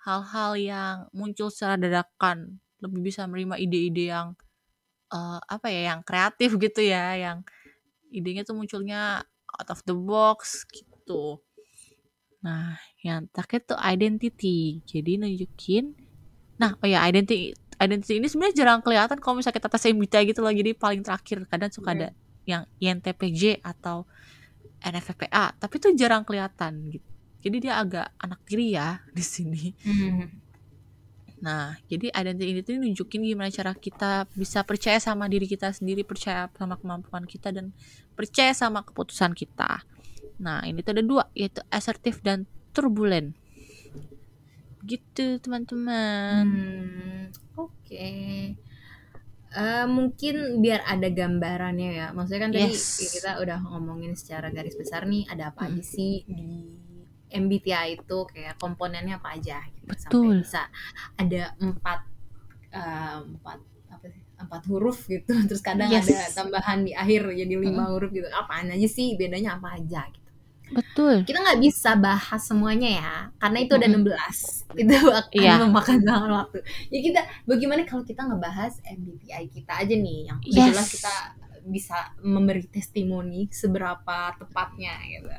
hal-hal 0.05 0.51
yang 0.57 0.95
muncul 1.13 1.49
secara 1.53 1.77
dadakan. 1.77 2.57
Lebih 2.81 2.99
bisa 3.13 3.25
menerima 3.29 3.55
ide-ide 3.61 4.05
yang 4.13 4.27
eh, 5.13 5.39
apa 5.45 5.67
ya 5.69 5.93
yang 5.93 6.01
kreatif 6.01 6.57
gitu 6.57 6.81
ya 6.81 7.17
yang 7.17 7.37
idenya 8.13 8.45
tuh 8.45 8.57
munculnya 8.57 9.25
out 9.57 9.69
of 9.73 9.81
the 9.85 9.95
box 9.95 10.65
gitu 10.69 11.41
nah 12.43 12.75
yang 12.99 13.25
terakhir 13.31 13.63
tuh 13.63 13.79
identity. 13.79 14.83
Jadi 14.83 15.17
nunjukin 15.17 15.95
nah 16.59 16.77
oh 16.77 16.87
ya 16.87 17.01
identity 17.07 17.55
identity 17.81 18.21
ini 18.21 18.27
sebenarnya 18.29 18.55
jarang 18.61 18.79
kelihatan 18.85 19.17
kalau 19.17 19.39
misalnya 19.39 19.57
kita 19.57 19.71
tes 19.71 19.87
MBTI 19.87 20.23
gitu 20.29 20.39
loh. 20.43 20.53
Jadi 20.53 20.71
paling 20.75 21.01
terakhir 21.01 21.47
kadang 21.47 21.71
suka 21.71 21.95
ada 21.95 22.09
yang 22.43 22.67
INTPJ 22.83 23.63
atau 23.63 24.03
NFPA 24.83 25.55
tapi 25.55 25.73
itu 25.79 25.87
jarang 25.95 26.27
kelihatan 26.27 26.91
gitu. 26.91 27.07
Jadi 27.43 27.57
dia 27.63 27.79
agak 27.79 28.11
anak 28.19 28.39
tiri 28.43 28.75
ya 28.75 28.99
di 29.17 29.23
sini. 29.23 29.63
Hmm. 29.87 30.27
nah 31.43 31.75
jadi 31.91 32.07
identity 32.15 32.55
ini 32.55 32.61
tuh 32.63 32.79
nunjukin 32.79 33.19
gimana 33.19 33.51
cara 33.51 33.75
kita 33.75 34.31
bisa 34.31 34.63
percaya 34.63 34.95
sama 35.03 35.27
diri 35.27 35.43
kita 35.43 35.75
sendiri 35.75 36.07
percaya 36.07 36.47
sama 36.55 36.79
kemampuan 36.79 37.27
kita 37.27 37.51
dan 37.51 37.75
percaya 38.15 38.55
sama 38.55 38.79
keputusan 38.79 39.35
kita 39.35 39.83
nah 40.37 40.61
ini 40.63 40.81
tuh 40.81 40.97
ada 40.97 41.03
dua 41.03 41.23
yaitu 41.33 41.61
assertif 41.69 42.21
dan 42.21 42.45
turbulent 42.71 43.33
gitu 44.83 45.39
teman-teman 45.39 46.43
Hmm, 46.43 47.23
Oke. 47.55 48.11
Eh, 49.53 49.85
mungkin 49.85 50.59
biar 50.59 50.81
ada 50.83 51.07
gambarannya 51.07 51.89
ya. 51.93 52.07
Maksudnya 52.09 52.41
kan 52.41 52.51
tadi 52.51 52.73
Yes. 52.73 53.13
kita 53.13 53.37
udah 53.37 53.61
ngomongin 53.63 54.17
secara 54.17 54.49
garis 54.49 54.73
besar 54.73 55.05
nih 55.05 55.29
ada 55.29 55.53
apa 55.53 55.69
aja 55.69 55.77
Hmm. 55.77 55.85
sih 55.85 56.25
di 56.25 56.73
MBTI 57.29 57.95
itu 57.95 58.17
kayak 58.25 58.57
komponennya 58.57 59.21
apa 59.21 59.37
aja 59.37 59.61
gitu. 59.69 59.85
Betul. 59.87 60.01
Sampai 60.01 60.41
bisa 60.41 60.61
ada 61.15 61.43
empat 61.61 61.99
eh, 62.73 63.17
empat 63.23 63.59
apa 63.87 64.05
sih? 64.09 64.21
empat 64.33 64.61
huruf 64.65 65.05
gitu. 65.05 65.29
Terus 65.47 65.61
kadang 65.61 65.87
Yes. 65.87 66.09
ada 66.09 66.43
tambahan 66.43 66.81
di 66.81 66.91
akhir 66.91 67.29
jadi 67.29 67.53
lima 67.53 67.93
huruf 67.93 68.09
gitu. 68.09 68.25
Apaan 68.27 68.67
aja 68.67 68.87
sih? 68.89 69.13
Bedanya 69.15 69.61
apa 69.61 69.77
aja 69.77 70.09
gitu. 70.09 70.22
Betul 70.71 71.27
Kita 71.27 71.39
nggak 71.39 71.59
bisa 71.63 71.95
bahas 71.95 72.41
semuanya 72.43 72.89
ya, 72.99 73.13
karena 73.39 73.57
itu 73.63 73.73
ada 73.79 73.87
Mm-mm. 73.87 74.03
16. 74.03 74.67
Itu 74.81 74.95
akan 75.07 75.31
Iya. 75.31 75.53
memakan 75.63 75.99
sangat 76.03 76.29
waktu. 76.35 76.57
Ya 76.91 76.99
kita, 76.99 77.21
bagaimana 77.47 77.81
kalau 77.87 78.03
kita 78.03 78.21
ngebahas 78.27 78.73
MBTI 78.83 79.45
kita 79.47 79.71
aja 79.79 79.95
nih, 79.95 80.19
yang 80.27 80.39
Yes. 80.43 80.75
jelas 80.75 80.87
kita 80.91 81.13
bisa 81.63 82.11
memberi 82.19 82.67
testimoni 82.67 83.47
seberapa 83.47 84.35
tepatnya 84.35 84.99
gitu. 85.07 85.31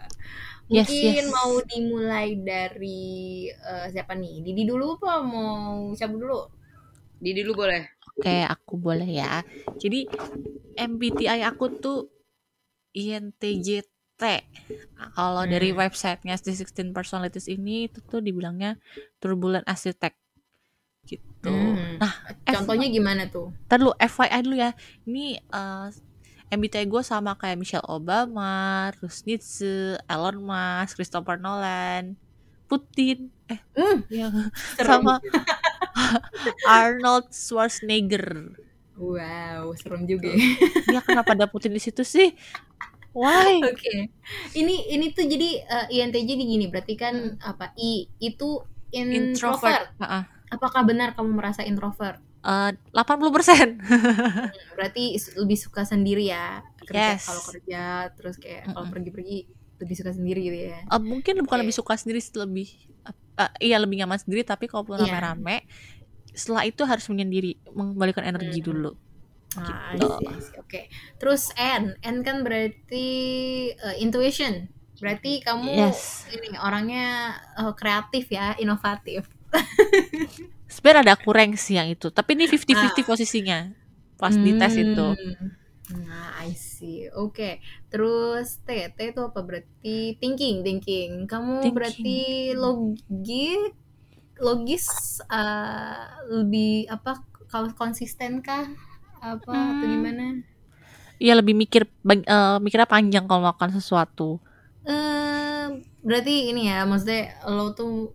Yes, 0.68 0.88
Mungkin 0.88 1.24
yes. 1.24 1.28
mau 1.28 1.52
dimulai 1.60 2.40
dari 2.40 3.48
eh, 3.52 3.86
siapa 3.92 4.16
nih? 4.16 4.40
Didi 4.40 4.64
dulu 4.64 4.96
apa 4.96 5.20
mau 5.20 5.92
cabut 5.92 6.18
dulu? 6.24 6.40
Didi 7.20 7.42
lu 7.44 7.52
boleh. 7.56 7.82
Oke, 8.14 8.36
aku 8.54 8.74
boleh 8.78 9.08
ya. 9.20 9.42
Jadi 9.82 10.06
MBTI 10.78 11.40
aku 11.50 11.66
tuh 11.84 11.98
INTJT. 12.94 13.93
Nah, 14.16 15.10
Kalau 15.12 15.42
dari 15.44 15.74
Hmm. 15.74 15.78
websitenya 15.82 16.38
The 16.38 16.52
16 16.54 16.94
Personalities 16.94 17.50
ini 17.50 17.90
itu 17.90 17.98
tuh 18.00 18.22
dibilangnya 18.22 18.78
Turbulent 19.18 19.66
Architect 19.66 20.16
gitu. 21.04 21.50
Hmm. 21.50 21.98
Nah, 22.00 22.12
F- 22.46 22.54
Contohnya 22.56 22.88
gimana 22.88 23.28
tuh? 23.28 23.52
Ntar 23.68 23.80
FYI 24.00 24.40
dulu 24.40 24.56
ya. 24.56 24.72
Ini 25.04 25.36
eh, 25.38 25.86
MBTI 26.48 26.86
gue 26.86 27.02
sama 27.02 27.34
kayak 27.34 27.58
Michelle 27.58 27.84
Obama, 27.84 28.88
terus 28.94 29.26
Nietzsche, 29.26 29.98
Elon 30.06 30.38
Musk, 30.40 30.96
Christopher 30.96 31.36
Nolan, 31.36 32.14
Putin, 32.64 33.28
eh, 33.50 33.60
Hmm. 33.74 34.06
ya, 34.08 34.30
sama 34.78 35.18
Arnold 36.64 37.28
Schwarzenegger. 37.30 38.56
Wow, 38.94 39.74
serem 39.74 40.06
juga. 40.06 40.30
ya. 40.30 40.38
Ya 40.88 41.00
kenapa 41.02 41.34
ada 41.34 41.50
Putin 41.50 41.74
di 41.74 41.82
situ 41.82 42.06
sih? 42.06 42.32
Why? 43.14 43.62
Oke. 43.70 44.10
Ini 44.52 44.74
ini 44.90 45.06
tuh 45.10 45.24
jadi 45.24 45.48
eh, 45.62 45.86
INTJ 45.94 46.28
di 46.28 46.44
gini, 46.44 46.66
berarti 46.66 46.94
kan 46.94 47.14
apa? 47.40 47.70
I 47.76 48.10
itu 48.18 48.60
introvert. 48.90 49.30
Introvert. 49.32 49.86
Heeh. 49.98 50.22
Apakah 50.50 50.82
benar 50.82 51.14
kamu 51.14 51.30
merasa 51.32 51.62
introvert? 51.62 52.18
Eh, 52.44 52.70
80%. 52.92 53.80
Hmm, 53.80 54.50
Berarti 54.76 55.04
lebih 55.34 55.56
suka 55.56 55.82
sendiri 55.82 56.28
ya. 56.28 56.60
Kerja 56.84 57.16
Yes. 57.16 57.24
kalau 57.24 57.42
kerja 57.48 57.82
terus 58.12 58.36
kayak 58.36 58.68
kalau 58.68 58.86
pergi-pergi 58.92 59.38
lebih 59.74 59.94
suka 59.96 60.12
sendiri 60.12 60.40
gitu 60.42 60.58
ya. 60.68 60.78
Eh, 60.84 61.00
mungkin 61.00 61.40
bukan 61.40 61.58
lebih 61.58 61.72
suka 61.72 61.96
sendiri 61.96 62.20
lebih 62.20 62.68
eh, 63.34 63.50
iya 63.64 63.80
lebih 63.80 63.98
nyaman 63.98 64.20
sendiri 64.20 64.44
tapi 64.44 64.68
kalau 64.68 64.84
Iya. 64.86 65.00
rame-rame 65.00 65.64
setelah 66.30 66.62
itu 66.62 66.82
harus 66.82 67.06
menyendiri 67.08 67.58
mengembalikan 67.70 68.22
energi 68.22 68.60
Hmm. 68.60 68.68
dulu. 68.68 68.90
Ah, 69.54 69.94
I 69.94 70.02
Gitu. 70.02 70.10
see, 70.10 70.26
I 70.34 70.38
see. 70.42 70.56
Oke. 70.58 70.90
Terus 71.22 71.54
N, 71.54 71.94
N 72.02 72.16
kan 72.26 72.42
berarti 72.42 73.06
eh, 73.74 73.96
intuition. 74.02 74.66
Berarti 74.98 75.38
kamu 75.46 75.74
Yes. 75.74 76.26
ini 76.34 76.48
orangnya 76.58 77.06
eh, 77.60 77.72
kreatif 77.78 78.24
ya, 78.34 78.58
inovatif. 78.58 79.22
Sebenarnya 80.74 81.02
ada 81.12 81.16
kurang 81.20 81.50
sih 81.54 81.76
yang 81.78 81.88
itu, 81.92 82.08
tapi 82.10 82.34
ini 82.36 82.44
50-50 82.50 83.04
posisinya 83.06 83.58
pas 84.20 84.34
di 84.40 84.52
tes 84.56 84.74
itu. 84.80 85.08
Hmm. 85.14 85.52
Nah, 86.04 86.32
I 86.40 86.56
see. 86.56 87.08
Oke. 87.12 87.60
Terus 87.92 88.58
T, 88.64 88.68
T 88.96 88.98
itu 89.12 89.20
apa 89.20 89.40
berarti 89.44 90.16
thinking, 90.20 90.64
thinking. 90.64 91.28
Kamu 91.28 91.56
Thinking. 91.60 91.76
berarti 91.76 92.52
logi 92.56 93.52
logis 94.40 94.86
eh, 95.30 96.02
lebih 96.30 96.90
apa 96.90 97.22
kalau 97.50 97.70
Apa 99.26 99.48
atau 99.48 99.80
Hmm. 99.80 99.92
gimana? 99.94 100.24
Iya 101.16 101.32
lebih 101.34 101.54
mikir 101.54 101.88
eh, 102.04 102.58
mikirnya 102.58 102.84
panjang 102.84 103.24
kalau 103.24 103.40
melakukan 103.42 103.72
sesuatu. 103.72 104.36
Eh, 104.84 105.66
berarti 106.00 106.50
ini 106.50 106.68
ya, 106.68 106.84
maksudnya 106.84 107.22
lo 107.46 107.72
tuh 107.72 108.12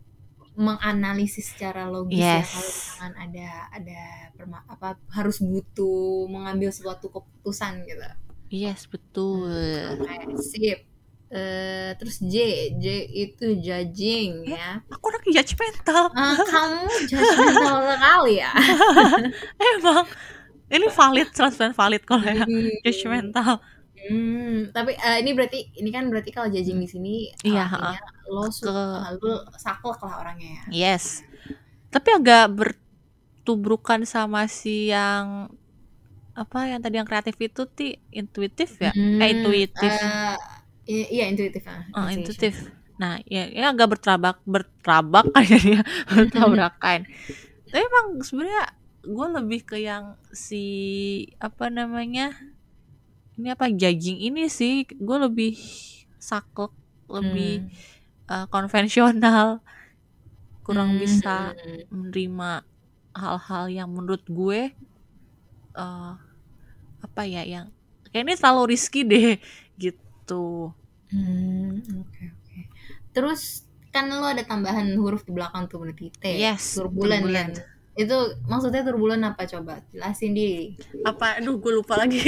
menganalisis 0.54 1.50
secara 1.50 1.88
logis 1.88 2.20
ya 2.20 2.38
Yes. 2.38 2.52
kalau 2.52 2.68
misalkan 2.68 3.14
ada 3.18 3.48
ada 3.72 4.02
perma- 4.30 4.68
apa 4.68 4.88
harus 5.10 5.40
butuh 5.40 5.98
mengambil 6.28 6.70
suatu 6.70 7.08
keputusan 7.08 7.82
gitu. 7.84 8.04
Yes 8.52 8.86
betul. 8.86 9.48
Oke, 9.96 10.36
sip. 10.38 10.80
Eh, 11.30 11.94
terus 11.96 12.18
J, 12.20 12.36
J 12.76 12.86
itu 13.08 13.46
judging 13.56 14.44
ya. 14.44 14.82
Aku 14.90 15.08
orang 15.08 15.22
judgmental. 15.24 16.10
Eh, 16.10 16.36
kamu 16.44 16.82
judgmental 17.06 17.78
sekali 17.88 18.34
ya. 18.36 18.52
Emang 19.56 20.10
ini 20.70 20.88
valid 20.94 21.28
100% 21.34 21.74
valid 21.76 22.02
kalau 22.06 22.24
ya 22.26 22.46
judgmental. 22.86 23.60
Hmm, 24.00 24.72
tapi 24.72 24.96
eh, 24.96 25.18
ini 25.22 25.32
berarti 25.36 25.60
ini 25.84 25.90
kan 25.92 26.08
berarti 26.08 26.32
kalau 26.32 26.48
judging 26.48 26.80
di 26.80 26.88
sini 26.88 27.14
Iya, 27.44 27.64
artinya 27.68 28.00
lo 28.32 28.48
suka 28.48 29.12
lo 29.20 29.44
saklek 29.60 30.00
lah 30.06 30.14
orangnya 30.24 30.50
ya. 30.56 30.64
Yes. 30.72 31.24
Tapi 31.90 32.10
agak 32.16 32.44
bertubrukan 32.54 34.06
sama 34.06 34.46
si 34.48 34.90
yang 34.94 35.50
apa 36.38 36.60
yang 36.72 36.80
tadi 36.80 36.96
yang 37.02 37.08
kreatif 37.10 37.36
itu 37.42 37.62
ti 37.68 37.88
intuitif 38.16 38.70
ya? 38.80 38.92
Hmm, 38.96 39.20
eh 39.22 39.30
intuitif. 39.36 39.94
eh, 39.94 40.36
iya, 40.88 41.06
iya 41.16 41.24
intuitif 41.32 41.64
ah. 41.68 41.82
Oh, 41.96 42.08
Intuition. 42.08 42.16
intuitif. 42.16 42.56
Nah, 43.00 43.20
ya, 43.28 43.48
ya 43.48 43.72
agak 43.72 43.88
berterabak 43.96 44.38
berterabak 44.44 45.26
ya 45.74 45.82
bertabrakan. 46.12 47.00
Tapi 47.70 47.82
emang 47.84 48.08
sebenarnya 48.24 48.64
gue 49.16 49.28
lebih 49.38 49.60
ke 49.70 49.78
yang 49.90 50.06
si 50.46 50.64
apa 51.48 51.66
namanya 51.78 52.26
ini 53.40 53.48
apa 53.56 53.66
judging 53.72 54.20
ini 54.20 54.52
sih 54.52 54.84
gue 54.90 55.18
lebih 55.26 55.54
saklek 56.20 56.74
lebih 57.10 57.64
Hmm. 57.64 57.70
uh, 58.32 58.46
konvensional 58.54 59.64
kurang 60.66 60.96
Hmm. 60.96 61.02
bisa 61.02 61.58
menerima 61.92 62.52
hal-hal 63.18 63.66
yang 63.74 63.90
menurut 63.92 64.24
gue 64.30 64.60
uh, 65.78 66.14
apa 67.00 67.22
ya 67.26 67.44
yang 67.48 67.68
kayak 68.12 68.24
ini 68.28 68.34
terlalu 68.40 68.76
risky 68.76 69.02
deh 69.08 69.38
gitu 69.80 70.74
Hmm, 71.10 71.82
oke 72.02 72.22
oke. 72.38 72.60
Terus 73.16 73.42
kan 73.94 74.06
lo 74.14 74.26
ada 74.34 74.44
tambahan 74.46 74.88
huruf 75.02 75.22
di 75.28 75.32
belakang 75.38 75.64
tuh 75.72 75.78
berarti 75.82 76.06
T. 76.22 76.26
Yes, 76.42 76.66
turbulen, 76.78 77.26
turbulen. 77.26 77.34
kan. 77.36 77.50
Itu 78.00 78.40
maksudnya 78.48 78.88
turbulen 78.88 79.20
apa 79.28 79.44
coba? 79.44 79.84
Jelasin 79.92 80.32
di. 80.32 80.72
apa? 81.04 81.44
Aduh 81.44 81.60
gue 81.60 81.74
lupa 81.76 82.00
lagi. 82.00 82.24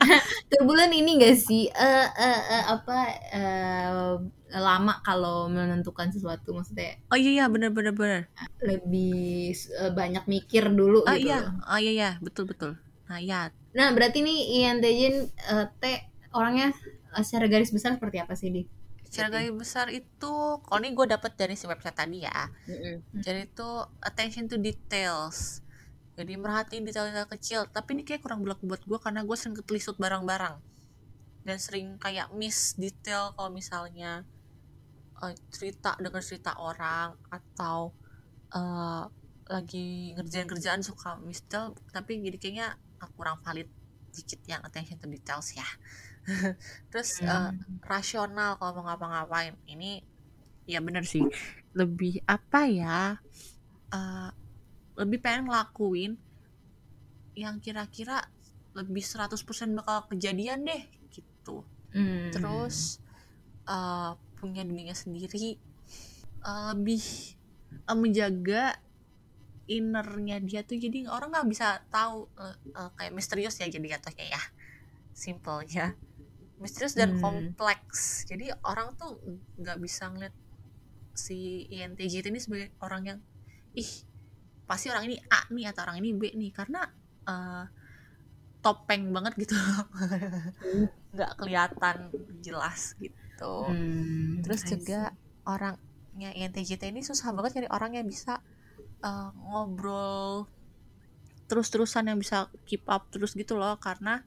Turbulen 0.50 0.88
ini 0.88 1.20
gak 1.20 1.36
sih? 1.36 1.68
Eh 1.68 2.08
eh, 2.16 2.40
eh, 2.48 2.64
apa 2.64 2.98
eh, 3.28 4.16
lama 4.56 5.04
kalau 5.04 5.52
menentukan 5.52 6.08
sesuatu 6.08 6.56
maksudnya? 6.56 6.96
Oh 7.12 7.18
iya 7.20 7.44
iya. 7.44 7.44
Bener 7.52 7.68
bener 7.68 7.92
bener. 7.92 8.32
Lebih 8.64 9.52
eh, 9.52 9.92
banyak 9.92 10.24
mikir 10.24 10.72
dulu 10.72 11.04
ah 11.04 11.12
gitu. 11.20 11.28
iya. 11.28 11.38
oh 11.68 11.76
iya 11.76 11.92
iya. 11.92 12.10
Betul 12.24 12.48
betul. 12.48 12.80
Nah 13.12 13.20
ya 13.20 13.52
Nah, 13.72 13.88
berarti 13.96 14.20
nih 14.20 14.38
INTJ 14.64 15.00
eh, 15.48 15.66
T 15.80 15.84
orangnya 16.32 16.72
secara 17.20 17.48
garis 17.48 17.72
besar 17.72 17.96
seperti 17.96 18.20
apa 18.20 18.32
sih, 18.36 18.48
Di? 18.52 18.62
Secara 19.12 19.28
garis 19.28 19.52
besar 19.52 19.92
itu 19.92 20.32
kalau 20.64 20.80
ini 20.80 20.96
gue 20.96 21.04
dapet 21.04 21.36
dari 21.36 21.52
si 21.52 21.68
website 21.68 21.92
tadi 21.92 22.24
ya. 22.24 22.48
Mm-mm. 22.64 23.04
jadi 23.20 23.44
itu 23.44 23.68
attention 24.00 24.48
to 24.48 24.56
details. 24.56 25.60
Jadi 26.16 26.40
merhatiin 26.40 26.88
detail-detail 26.88 27.28
kecil. 27.28 27.60
Tapi 27.68 27.92
ini 28.00 28.08
kayak 28.08 28.24
kurang 28.24 28.40
berlaku 28.40 28.64
buat 28.64 28.80
gue 28.88 28.96
karena 28.96 29.20
gue 29.20 29.36
sering 29.36 29.52
ketelisut 29.52 30.00
barang-barang. 30.00 30.56
Dan 31.44 31.56
sering 31.60 32.00
kayak 32.00 32.32
miss 32.32 32.72
detail 32.80 33.36
kalau 33.36 33.52
misalnya 33.52 34.24
eh, 35.20 35.36
cerita 35.52 35.92
dengan 36.00 36.24
cerita 36.24 36.56
orang 36.56 37.12
atau 37.28 37.92
eh, 38.48 39.04
lagi 39.52 40.16
ngerjain 40.16 40.48
kerjaan 40.48 40.80
suka 40.80 41.20
miss 41.20 41.44
detail 41.44 41.76
tapi 41.92 42.16
jadi 42.24 42.40
kayaknya 42.40 42.68
kurang 43.12 43.36
valid 43.44 43.68
dikit 44.14 44.40
yang 44.48 44.64
attention 44.64 44.96
to 44.96 45.04
details 45.10 45.52
ya 45.52 45.66
terus 46.90 47.18
eh, 47.22 47.50
rasional 47.82 48.56
kalau 48.56 48.80
mau 48.80 48.92
ngapa-ngapain. 48.92 49.58
Ini 49.66 50.02
ya 50.66 50.78
bener 50.78 51.02
sih 51.02 51.26
lebih 51.74 52.22
apa 52.28 52.70
ya 52.70 53.18
eh, 53.90 54.30
lebih 54.96 55.18
pengen 55.18 55.48
ngelakuin 55.50 56.14
yang 57.32 57.58
kira-kira 57.58 58.28
lebih 58.76 59.04
100% 59.04 59.36
bakal 59.76 60.04
kejadian 60.08 60.64
deh 60.68 60.82
gitu. 61.12 61.64
Hmm. 61.92 62.32
terus 62.32 63.04
eh, 63.68 64.12
punya 64.40 64.64
dunianya 64.64 64.96
sendiri 64.96 65.60
eh, 66.40 66.70
lebih 66.72 67.04
eh, 67.88 67.96
menjaga 67.98 68.80
innernya 69.70 70.42
dia 70.42 70.60
tuh 70.66 70.76
jadi 70.76 71.08
orang 71.08 71.32
nggak 71.32 71.48
bisa 71.48 71.80
tahu 71.88 72.28
eh, 72.40 72.56
eh, 72.76 72.90
kayak 72.96 73.12
misterius 73.12 73.60
ya 73.60 73.68
jadi 73.68 73.98
jatuhnya 73.98 74.26
ya 74.38 74.42
simpelnya 75.12 75.96
misterius 76.62 76.94
dan 76.94 77.10
Hmm. 77.12 77.20
kompleks. 77.20 78.24
Jadi 78.30 78.48
orang 78.64 78.94
tuh 79.00 79.18
nggak 79.58 79.78
bisa 79.82 80.08
ngeliat 80.12 80.34
si 81.12 81.68
INTJ 81.68 82.24
ini 82.30 82.40
sebagai 82.40 82.72
orang 82.80 83.02
yang 83.04 83.18
ih 83.76 83.90
pasti 84.64 84.88
orang 84.88 85.04
ini 85.10 85.16
A 85.28 85.40
nih 85.52 85.66
atau 85.74 85.82
orang 85.84 85.98
ini 86.00 86.10
B 86.16 86.22
nih. 86.32 86.50
Karena 86.54 86.80
eh, 87.28 87.64
topeng 88.62 89.10
banget 89.10 89.34
gitu 89.42 89.58
nggak 91.14 91.32
kelihatan 91.36 91.96
jelas 92.40 92.94
gitu. 92.96 93.54
Hmm, 93.68 94.40
terus 94.46 94.62
juga 94.64 95.12
orangnya 95.44 96.30
INTJ 96.32 96.78
ini 96.88 97.02
susah 97.02 97.34
banget 97.36 97.60
cari 97.60 97.68
orang 97.68 97.98
yang 97.98 98.06
bisa 98.06 98.38
eh, 99.04 99.30
ngobrol 99.36 100.46
terus-terusan 101.50 102.08
yang 102.08 102.18
bisa 102.22 102.48
keep 102.64 102.86
up 102.88 103.10
terus 103.12 103.36
gitu 103.36 103.58
loh. 103.58 103.76
Karena 103.76 104.22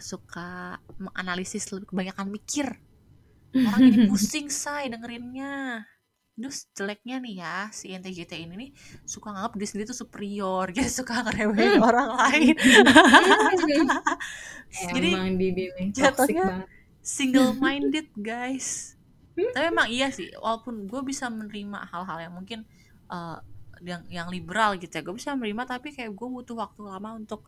suka 0.00 0.78
menganalisis 0.98 1.70
lebih 1.74 1.90
kebanyakan 1.92 2.26
mikir. 2.30 2.66
Orang 3.66 3.80
jadi 3.86 3.98
pusing 4.10 4.48
say 4.50 4.90
dengerinnya. 4.90 5.86
Terus 6.34 6.66
jeleknya 6.74 7.22
nih 7.22 7.34
ya 7.46 7.58
si 7.70 7.94
INTJ 7.94 8.26
ini 8.42 8.54
nih 8.58 8.70
suka 9.06 9.30
nganggap 9.30 9.54
diri 9.54 9.66
sendiri 9.70 9.86
tuh 9.94 9.98
superior. 10.02 10.66
Jadi 10.74 10.90
suka 10.90 11.22
ngeremehin 11.22 11.78
orang 11.78 12.10
lain. 12.10 12.54
Jadi 14.90 15.08
Emang 15.14 15.38
Didi 15.38 15.70
nih 15.78 15.94
toxic 15.94 16.02
jatuhnya 16.02 16.46
banget. 16.50 16.68
single 17.06 17.54
minded 17.54 18.10
guys 18.18 18.94
tapi 19.34 19.66
emang 19.66 19.90
iya 19.90 20.14
sih 20.14 20.30
walaupun 20.38 20.86
gue 20.86 21.00
bisa 21.02 21.26
menerima 21.26 21.90
hal-hal 21.90 22.18
yang 22.30 22.34
mungkin 22.34 22.62
eh, 23.10 23.38
yang 23.82 24.02
yang 24.08 24.28
liberal 24.30 24.78
gitu 24.78 24.94
ya. 24.94 25.02
Gue 25.02 25.18
bisa 25.18 25.34
menerima 25.34 25.66
tapi 25.66 25.90
kayak 25.90 26.14
gue 26.14 26.28
butuh 26.30 26.54
waktu 26.54 26.80
lama 26.86 27.18
untuk 27.18 27.44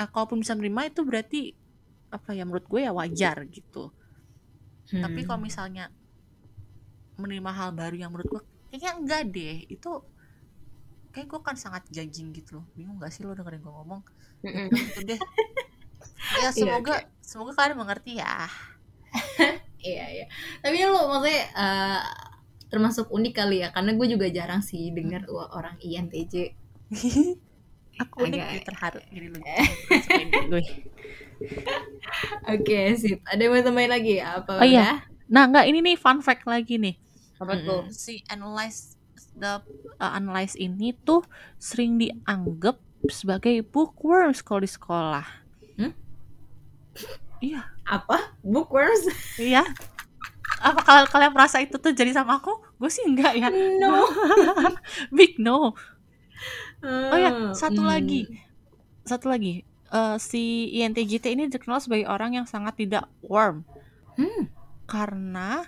eh, 0.00 0.08
kalaupun 0.12 0.38
bisa 0.42 0.52
menerima 0.58 0.82
itu 0.90 1.00
berarti 1.06 1.40
apa 2.16 2.30
ya 2.36 2.42
menurut 2.46 2.66
gue 2.70 2.80
ya 2.86 2.92
wajar 2.94 3.36
gitu. 3.50 3.90
Tapi 5.02 5.20
Hmm. 5.22 5.26
kalau 5.28 5.40
misalnya 5.42 5.84
menerima 7.20 7.50
hal 7.58 7.70
baru 7.78 7.96
yang 8.02 8.10
menurut 8.12 8.28
gue 8.32 8.40
kayaknya 8.70 8.92
enggak 8.98 9.22
deh. 9.34 9.56
Itu 9.70 9.90
kayak 11.14 11.26
gue 11.30 11.40
kan 11.46 11.56
sangat 11.64 11.82
judging 11.94 12.34
gitu 12.34 12.50
loh. 12.60 12.66
Bingung 12.76 12.98
gak 12.98 13.12
sih 13.14 13.22
lo 13.26 13.34
dengerin 13.38 13.62
gue 13.62 13.72
ngomong? 13.72 14.02
Mm-mm. 14.44 14.68
gitu 14.74 15.00
deh. 15.10 15.20
Ya 16.34 16.50
Iya, 16.56 16.56
semoga 16.56 16.94
semoga 17.20 17.52
kalian 17.54 17.78
mengerti 17.80 18.18
ya. 18.20 18.48
Iya 19.84 20.04
iya. 20.16 20.26
Tapi 20.64 20.76
lu 20.80 20.96
maksudnya 21.12 21.40
eh, 21.52 22.00
termasuk 22.72 23.06
unik 23.12 23.34
kali 23.36 23.56
ya. 23.62 23.68
Karena 23.74 23.92
gue 23.98 24.06
juga 24.08 24.26
jarang 24.32 24.62
sih 24.64 24.90
dengar 24.96 25.28
wah, 25.28 25.48
orang 25.52 25.76
INTJ. 25.84 26.34
aku 27.96 28.14
unik 28.22 28.34
Agak- 28.34 28.50
jadi 28.50 28.62
terharu 28.64 29.00
jadi 29.06 29.26
lucu 29.28 29.54
Sukain 29.94 30.28
gue 30.44 30.62
Oke 32.46 32.78
sip. 32.94 33.18
Ada 33.24 33.40
yang 33.40 33.52
mau 33.52 33.60
tambahin 33.60 33.90
lagi 33.90 34.16
apa? 34.18 34.52
Oh, 34.54 34.64
iya. 34.64 35.02
nah 35.26 35.44
nggak 35.44 35.66
ini 35.66 35.78
nih 35.82 35.96
fun 35.96 36.20
fact 36.20 36.44
lagi 36.44 36.76
nih 36.76 36.94
Apa 37.36 37.58
tuh? 37.58 37.88
si 37.88 38.20
analyze 38.26 38.94
the 39.34 39.58
uh, 39.96 40.12
analyze 40.12 40.54
ini 40.54 40.92
tuh 40.96 41.24
sering 41.56 41.96
dianggap 41.96 42.76
sebagai 43.06 43.60
bookworms 43.62 44.40
kalau 44.40 44.60
di 44.60 44.68
sekolah 44.68 45.24
Hmm? 45.74 45.90
iya 47.40 47.66
Apa? 47.82 48.36
Bookworms? 48.38 49.10
iya 49.36 49.64
apa 50.56 50.80
kalian 50.80 51.06
kalian 51.06 51.32
merasa 51.32 51.58
itu 51.58 51.74
tuh 51.74 51.90
jadi 51.90 52.14
sama 52.14 52.38
aku 52.38 52.52
gue 52.74 52.88
sih 52.88 53.02
enggak 53.02 53.34
ya 53.34 53.48
No. 53.50 54.06
big 55.10 55.36
no 55.36 55.74
oh 56.84 57.18
ya 57.18 57.30
satu 57.52 57.80
Hmm. 57.80 57.90
lagi. 57.90 58.28
Satu 59.02 59.26
lagi. 59.26 59.64
Eh, 59.88 60.16
si 60.18 60.42
INTJT 60.74 61.24
ini 61.30 61.46
dikenal 61.46 61.78
sebagai 61.78 62.06
orang 62.06 62.34
yang 62.34 62.46
sangat 62.46 62.76
tidak 62.76 63.04
warm. 63.22 63.64
Hmm. 64.14 64.46
karena 64.84 65.64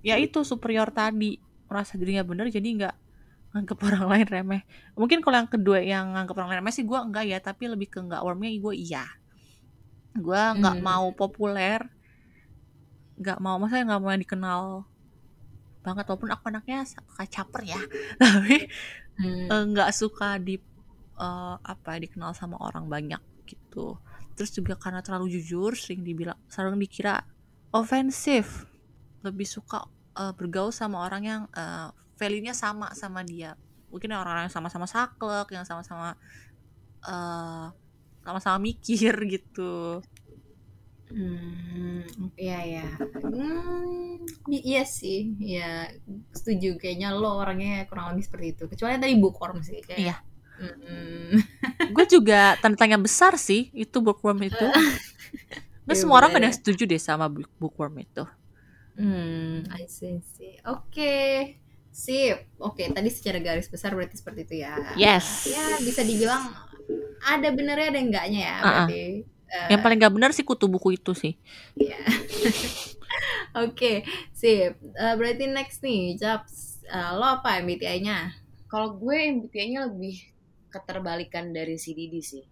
ya 0.00 0.16
itu 0.16 0.40
superior 0.42 0.88
tadi. 0.88 1.36
Merasa 1.68 1.94
dirinya 1.94 2.24
benar 2.24 2.48
jadi 2.48 2.64
nggak 2.64 2.94
nganggap 3.52 3.78
orang 3.84 4.04
lain 4.10 4.26
remeh. 4.26 4.62
Mungkin 4.96 5.20
kalau 5.20 5.36
yang 5.38 5.50
kedua 5.50 5.78
yang 5.78 6.10
nganggap 6.10 6.34
orang 6.34 6.48
lain 6.50 6.60
remeh 6.64 6.72
sih 6.72 6.82
gue 6.82 6.96
enggak 6.96 7.24
ya. 7.24 7.38
Tapi 7.38 7.68
lebih 7.68 7.86
ke 7.86 8.00
nggak 8.00 8.18
warmnya 8.18 8.50
gue 8.50 8.74
iya. 8.74 9.04
Gue 10.16 10.40
nggak 10.58 10.76
Hmm. 10.78 10.86
mau 10.86 11.06
populer. 11.12 11.84
Nggak 13.14 13.38
mau 13.38 13.56
maksudnya 13.58 13.94
nggak 13.94 14.00
mau 14.02 14.10
yang 14.10 14.22
dikenal 14.22 14.62
banget. 15.80 16.04
Walaupun 16.08 16.30
aku 16.32 16.44
anaknya 16.50 16.78
suka 16.82 17.24
caper 17.26 17.62
ya. 17.68 17.80
Tapi 18.22 18.66
Hmm. 19.14 19.46
eh, 19.50 19.64
nggak 19.70 19.90
suka 19.94 20.38
di 20.42 20.58
eh, 21.18 21.56
apa 21.58 21.90
dikenal 22.02 22.34
sama 22.34 22.58
orang 22.60 22.90
banyak 22.90 23.22
gitu. 23.46 23.98
Terus 24.34 24.50
juga 24.50 24.74
karena 24.74 25.00
terlalu 25.04 25.38
jujur 25.38 25.78
sering 25.78 26.02
dibilang 26.02 26.38
sering 26.50 26.78
dikira 26.80 27.22
ofensif 27.74 28.66
lebih 29.22 29.46
suka 29.46 29.86
eh, 30.18 30.32
bergaul 30.34 30.74
sama 30.74 31.06
orang 31.06 31.22
yang 31.24 31.42
eh, 31.54 31.88
value-nya 32.18 32.54
sama 32.54 32.90
sama 32.94 33.22
dia. 33.22 33.54
Mungkin 33.90 34.10
orang-orang 34.10 34.50
yang 34.50 34.54
sama-sama 34.54 34.86
saklek 34.90 35.48
yang 35.54 35.66
sama-sama 35.66 36.18
eh, 37.06 37.66
sama-sama 38.24 38.58
mikir 38.58 39.14
gitu 39.34 40.02
Hmm, 41.12 42.00
iya 42.40 42.56
ya. 42.74 42.82
Hmm, 43.32 44.24
iya 44.68 44.80
sih, 44.98 45.16
ya 45.54 45.62
setuju. 46.38 46.66
Kayaknya 46.80 47.08
lo 47.20 47.28
orangnya 47.42 47.70
kurang 47.88 48.06
lebih 48.12 48.24
seperti 48.26 48.46
itu. 48.56 48.62
Kecuali 48.72 48.94
tadi 49.02 49.14
bookworm 49.22 49.58
sih, 49.68 49.78
kayak. 49.88 50.02
Iya. 50.02 50.24
Mm-mm. 50.62 51.34
gue 51.94 52.04
juga 52.14 52.56
tanda 52.60 52.76
tanya 52.80 52.96
besar 53.06 53.32
sih 53.46 53.68
itu 53.76 53.96
bookworm 54.04 54.40
itu 54.48 54.66
Nggak 55.84 55.96
Iya, 55.96 56.00
semua 56.00 56.16
orang 56.20 56.32
bener. 56.32 56.36
kadang 56.36 56.52
setuju 56.56 56.82
deh 56.90 57.00
sama 57.00 57.26
book- 57.34 57.52
bookworm 57.60 57.94
itu 58.04 58.24
Hmm, 58.96 59.66
I 59.74 59.86
see, 59.90 60.22
see. 60.22 60.54
Oke, 60.66 61.10
sip. 61.90 62.46
Oke, 62.62 62.86
tadi 62.94 63.10
secara 63.10 63.38
garis 63.42 63.66
besar 63.66 63.90
berarti 63.98 64.16
seperti 64.22 64.40
itu 64.46 64.54
ya. 64.62 64.74
yes 64.94 65.28
Ya 65.42 65.82
bisa 65.82 66.06
dibilang 66.06 66.54
ada 67.26 67.48
benernya 67.50 67.88
ada 67.94 68.00
enggaknya 68.02 68.40
ya 68.50 68.56
Uh-uh. 68.62 68.94
berarti. 68.94 69.26
Eh, 69.54 69.70
yang 69.70 69.80
paling 69.80 70.02
gak 70.02 70.10
benar 70.10 70.34
sih 70.34 70.42
kutu 70.42 70.66
buku 70.66 70.98
itu 70.98 71.14
sih 71.14 71.38
Iya. 71.78 71.94
Oke, 73.64 74.02
sip. 74.34 74.74
Eh, 74.82 75.14
berarti 75.14 75.46
next 75.46 75.78
nih, 75.80 76.18
Japs. 76.18 76.82
Eh, 76.84 77.10
lo 77.14 77.38
apa 77.38 77.62
MBTI-nya? 77.62 78.34
Kalau 78.66 78.98
gue 78.98 79.14
MBTI-nya 79.14 79.86
lebih 79.86 80.18
keterbalikan 80.68 81.54
dari 81.54 81.78
si 81.78 81.94
Didi 81.94 82.18
sih. 82.18 82.42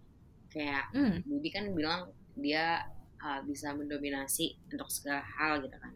Kayak 0.47 0.95
Hmm. 0.95 1.19
Didi 1.27 1.49
kan 1.51 1.67
bilang 1.75 2.07
dia 2.39 2.87
uh, 3.19 3.43
bisa 3.43 3.75
mendominasi 3.75 4.55
untuk 4.71 4.87
segala 4.87 5.19
hal 5.35 5.59
gitu 5.59 5.75
kan. 5.75 5.91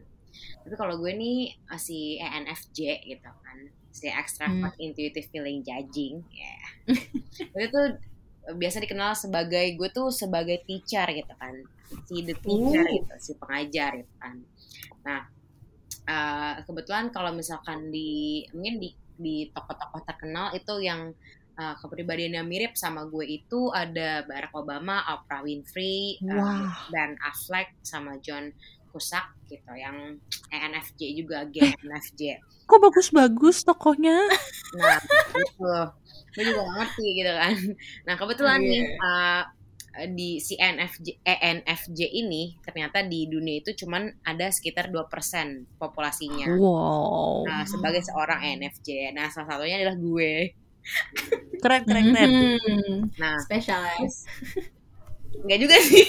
Tapi 0.62 0.74
kalau 0.76 1.00
gue 1.00 1.08
nih 1.16 1.56
uh, 1.72 1.80
si 1.80 2.20
ENFJ 2.20 3.08
gitu 3.08 3.30
kan, 3.32 3.58
si 3.88 4.12
extravert 4.12 4.76
intuitive 4.76 5.26
feeling 5.32 5.64
judging, 5.64 6.20
ya. 6.30 6.56
itu 7.56 7.66
tuh 7.72 7.96
biasa 8.48 8.80
dikenal 8.80 9.12
sebagai 9.12 9.76
gue 9.76 9.88
tuh 9.90 10.08
sebagai 10.08 10.64
teacher 10.64 11.04
gitu 11.10 11.34
kan, 11.36 11.54
si 12.06 12.22
the 12.22 12.34
teacher 12.36 12.84
Oh. 12.84 12.94
gitu, 12.96 13.14
si 13.18 13.32
pengajar 13.36 14.00
gitu 14.00 14.14
kan. 14.16 14.36
Nah, 15.04 15.20
uh, 16.04 16.54
kebetulan 16.64 17.10
kalau 17.10 17.32
misalkan 17.32 17.88
di 17.88 18.44
mungkin 18.52 18.80
di 18.80 18.88
di 19.18 19.36
tokoh-tokoh 19.50 20.06
terkenal 20.06 20.54
itu 20.54 20.78
yang 20.78 21.10
uh, 21.54 21.74
kepribadiannya 21.76 22.46
mirip 22.46 22.78
sama 22.78 23.02
gue 23.04 23.26
itu 23.26 23.68
ada 23.74 24.22
Barack 24.22 24.54
Obama, 24.54 25.02
Oprah 25.10 25.42
Winfrey, 25.42 26.22
uh, 26.22 26.38
Wah. 26.38 26.86
Ben 26.88 27.18
Affleck 27.20 27.74
sama 27.82 28.16
John 28.22 28.54
Cusack 28.88 29.34
gitu 29.50 29.68
yang 29.74 30.16
ENFJ 30.48 31.00
juga 31.12 31.44
geng 31.44 31.74
ENFJ. 31.84 32.40
kok 32.64 32.80
bagus-bagus 32.80 33.64
tokonya 33.64 34.28
Nah, 34.76 35.00
gitu. 35.32 35.76
Gue 36.38 36.44
juga 36.46 36.62
gak 36.62 36.76
ngerti 36.78 37.06
gitu 37.18 37.32
kan. 37.34 37.52
Nah, 38.06 38.14
kebetulan 38.14 38.58
Iya. 38.62 38.70
nih 38.70 38.82
uh, 39.02 39.42
di 40.08 40.38
si 40.38 40.54
ENFJ, 40.54 41.26
ENFJ 41.26 42.00
ini 42.06 42.54
ternyata 42.62 43.02
di 43.02 43.26
dunia 43.26 43.58
itu 43.58 43.74
cuman 43.74 44.06
ada 44.22 44.46
sekitar 44.48 44.94
2% 44.94 45.10
populasinya. 45.74 46.46
wow 46.54 47.42
Nah, 47.42 47.66
sebagai 47.66 47.98
seorang 48.00 48.38
ENFJ. 48.46 49.10
Nah, 49.10 49.26
salah 49.28 49.58
satunya 49.58 49.82
adalah 49.82 49.98
gue. 49.98 50.54
keren 51.58 51.82
keren 51.82 52.04
keren 52.08 52.30
Hmm, 52.30 53.10
Nah, 53.18 53.34
Specialized. 53.42 54.30
Enggak 55.42 55.58
juga 55.60 55.76
sih. 55.82 56.06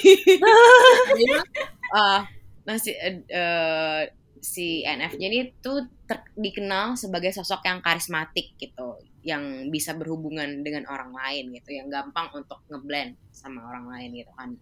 Uh, 1.89 2.21
nah 2.63 2.77
si, 2.77 2.93
eh, 2.93 3.25
eh, 3.25 4.01
si 4.39 4.85
NFJ 4.85 5.17
ini 5.19 5.39
tuh 5.57 5.89
ter- 6.05 6.29
dikenal 6.37 6.93
sebagai 6.93 7.33
sosok 7.33 7.65
yang 7.65 7.81
karismatik 7.81 8.53
gitu, 8.55 8.93
yang 9.23 9.67
bisa 9.67 9.91
berhubungan 9.95 10.63
dengan 10.63 10.87
orang 10.87 11.11
lain 11.11 11.51
gitu, 11.55 11.75
yang 11.75 11.91
gampang 11.91 12.31
untuk 12.31 12.63
ngeblend 12.71 13.19
sama 13.35 13.63
orang 13.67 13.91
lain 13.91 14.09
gitu 14.23 14.31
kan. 14.35 14.55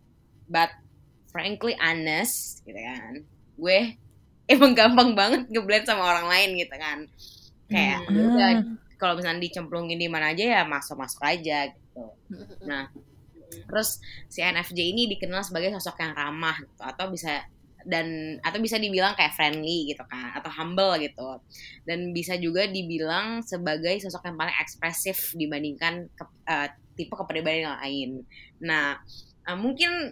But 0.49 0.71
frankly 1.29 1.77
honest 1.77 2.65
gitu 2.65 2.77
kan, 2.77 3.21
gue 3.57 3.79
emang 4.53 4.73
gampang 4.73 5.13
banget 5.13 5.41
ngeblend 5.51 5.85
sama 5.85 6.03
orang 6.07 6.27
lain 6.31 6.49
gitu 6.57 6.75
kan. 6.77 6.99
Kayak 7.67 7.99
Hmm. 8.07 8.15
ya 8.15 8.21
udah 8.31 8.51
kalau 8.97 9.13
misalnya 9.19 9.43
dicemplungin 9.45 9.99
di 9.99 10.09
mana 10.09 10.33
aja 10.33 10.43
ya 10.43 10.61
masuk-masuk 10.65 11.21
aja 11.21 11.69
gitu. 11.69 12.05
Nah, 12.65 12.89
terus 13.69 14.01
si 14.27 14.41
NFJ 14.41 14.79
ini 14.95 15.05
dikenal 15.05 15.45
sebagai 15.45 15.69
sosok 15.77 16.01
yang 16.01 16.13
ramah 16.17 16.57
gitu 16.65 16.81
atau 16.81 17.05
bisa 17.13 17.45
dan 17.87 18.37
atau 18.43 18.59
bisa 18.59 18.75
dibilang 18.75 19.15
kayak 19.15 19.31
friendly 19.33 19.87
gitu 19.87 20.03
kan 20.11 20.35
atau 20.35 20.51
humble 20.51 20.99
gitu 20.99 21.39
dan 21.87 22.11
bisa 22.11 22.35
juga 22.35 22.67
dibilang 22.67 23.39
sebagai 23.41 23.95
sosok 24.03 24.27
yang 24.27 24.35
paling 24.35 24.55
ekspresif 24.59 25.31
dibandingkan 25.33 26.11
ke, 26.11 26.23
eh, 26.51 26.67
tipe 26.99 27.15
kepribadian 27.15 27.63
yang 27.63 27.77
lain. 27.79 28.09
Nah 28.59 28.99
eh, 29.47 29.57
mungkin 29.57 30.11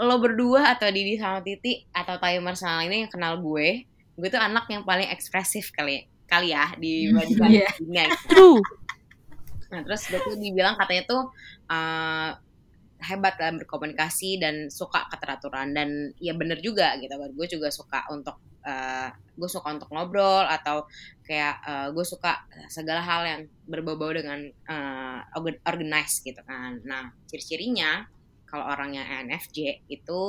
lo 0.00 0.16
berdua 0.16 0.72
atau 0.78 0.88
Didi 0.88 1.18
sama 1.18 1.44
Titi 1.44 1.84
atau 1.92 2.16
timer 2.16 2.54
sama 2.56 2.86
ini 2.88 3.04
yang 3.04 3.12
kenal 3.12 3.36
gue, 3.42 3.84
gue 4.16 4.28
tuh 4.30 4.40
anak 4.40 4.64
yang 4.72 4.86
paling 4.86 5.10
ekspresif 5.12 5.74
kali 5.76 6.08
kali 6.24 6.54
ya 6.54 6.72
dibandingkan 6.80 7.50
Iya. 7.50 7.68
dunia 7.82 8.04
true 8.30 8.62
Nah, 9.70 9.86
terus 9.86 10.02
gue 10.10 10.18
tuh 10.18 10.34
dibilang 10.34 10.74
katanya 10.74 11.06
tuh 11.06 11.22
uh, 11.70 12.34
hebat 13.00 13.36
dalam 13.40 13.60
berkomunikasi 13.60 14.40
dan 14.40 14.68
suka 14.68 15.08
keteraturan 15.08 15.72
dan 15.72 16.12
ya 16.20 16.36
bener 16.36 16.60
juga 16.60 16.96
gitu 17.00 17.12
kan. 17.12 17.30
Gue 17.32 17.46
juga 17.48 17.68
suka 17.72 18.04
untuk 18.12 18.36
uh, 18.64 19.08
gue 19.10 19.48
suka 19.48 19.72
untuk 19.72 19.88
ngobrol 19.92 20.44
atau 20.44 20.84
kayak 21.24 21.56
uh, 21.64 21.88
gue 21.92 22.04
suka 22.04 22.44
segala 22.68 23.00
hal 23.00 23.22
yang 23.24 23.42
berbau-bau 23.64 24.12
dengan 24.12 24.44
uh, 24.68 25.20
organ- 25.36 25.62
organized 25.64 26.22
gitu 26.24 26.40
kan. 26.44 26.80
Nah, 26.84 27.12
ciri-cirinya 27.24 28.04
kalau 28.50 28.66
orang 28.66 28.98
yang 28.98 29.06
ENFJ 29.06 29.86
itu 29.86 30.20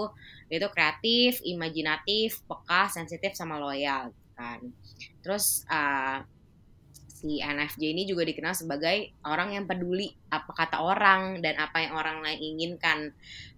itu 0.47 0.67
kreatif, 0.69 1.41
imajinatif, 1.41 2.45
peka, 2.45 2.87
sensitif 2.93 3.33
sama 3.33 3.57
loyal 3.57 4.13
gitu 4.13 4.31
kan. 4.37 4.59
Terus 5.25 5.65
uh, 5.67 6.21
si 7.21 7.37
NFJ 7.41 7.93
ini 7.93 8.03
juga 8.11 8.23
dikenal 8.29 8.53
sebagai 8.57 8.97
orang 9.33 9.49
yang 9.55 9.65
peduli 9.69 10.09
apa 10.37 10.51
kata 10.59 10.77
orang 10.81 11.21
dan 11.45 11.55
apa 11.65 11.77
yang 11.85 11.93
orang 12.01 12.17
lain 12.25 12.39
inginkan. 12.41 12.99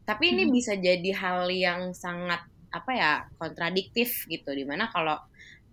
Tapi 0.08 0.24
ini 0.36 0.44
Hmm. 0.44 0.52
bisa 0.52 0.74
jadi 0.78 1.12
hal 1.22 1.48
yang 1.52 1.82
sangat 1.96 2.42
apa 2.74 2.92
ya 3.02 3.12
kontradiktif 3.42 4.10
gitu 4.28 4.50
di 4.60 4.66
mana 4.66 4.90
kalau 4.92 5.16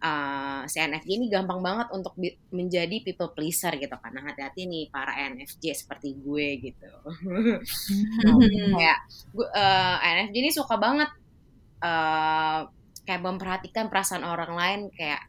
uh, 0.04 0.62
si 0.70 0.78
NFJ 0.80 1.10
ini 1.18 1.26
gampang 1.32 1.60
banget 1.64 1.88
untuk 1.96 2.14
menjadi 2.52 2.96
people 3.06 3.32
pleaser 3.36 3.72
gitu 3.80 3.96
kan. 4.02 4.12
Nah, 4.16 4.24
hati-hati 4.30 4.68
nih 4.70 4.84
para 4.94 5.12
NFJ 5.30 5.72
seperti 5.76 6.08
gue 6.20 6.46
gitu. 6.72 6.90
Nah, 8.24 8.36
Hmm. 8.38 8.74
kayak 8.76 8.98
gue 9.34 9.46
eh, 9.56 9.94
NFJ 10.14 10.36
ini 10.44 10.50
suka 10.52 10.74
banget 10.80 11.10
eh 11.84 12.60
kayak 13.06 13.22
memperhatikan 13.26 13.86
perasaan 13.92 14.24
orang 14.26 14.52
lain 14.60 14.80
kayak 14.98 15.20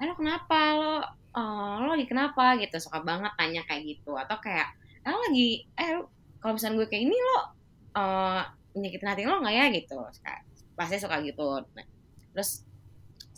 "Eh, 0.00 0.04
lo 0.08 0.14
kenapa 0.20 0.58
lo 0.80 0.92
eh, 1.38 1.72
lo 1.78 1.94
lagi 1.94 2.06
kenapa? 2.10 2.58
gitu. 2.58 2.76
Suka 2.82 2.98
banget 3.06 3.32
tanya 3.38 3.62
kayak 3.64 3.82
gitu. 3.86 4.18
Atau 4.18 4.42
kayak 4.42 4.74
eh, 5.06 5.10
lo 5.10 5.18
lagi 5.30 5.64
eh 5.78 6.02
kalau 6.42 6.52
misalnya 6.54 6.82
gue 6.82 6.88
kayak 6.90 7.04
ini 7.06 7.16
lo 7.16 7.38
nyakitin 8.78 9.08
hati 9.10 9.22
lo 9.26 9.38
nggak 9.42 9.54
ya? 9.54 9.66
Gitu. 9.70 9.98
Kayak, 10.22 10.42
pasti 10.78 10.96
suka 10.98 11.18
gitu. 11.22 11.62
Nah, 11.74 11.86
terus 12.34 12.62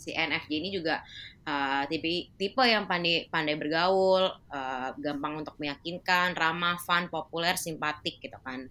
si 0.01 0.17
NFJ 0.17 0.53
ini 0.65 0.69
juga 0.73 1.05
eh, 1.45 1.83
tipe 1.93 2.33
tipe 2.41 2.65
yang 2.65 2.89
pandai 2.89 3.29
pandai 3.29 3.57
bergaul 3.61 4.25
eh, 4.49 4.89
gampang 4.97 5.45
untuk 5.45 5.61
meyakinkan 5.61 6.33
ramah 6.33 6.81
fun 6.81 7.13
populer 7.13 7.61
simpatik 7.61 8.17
gitu 8.21 8.37
kan. 8.41 8.65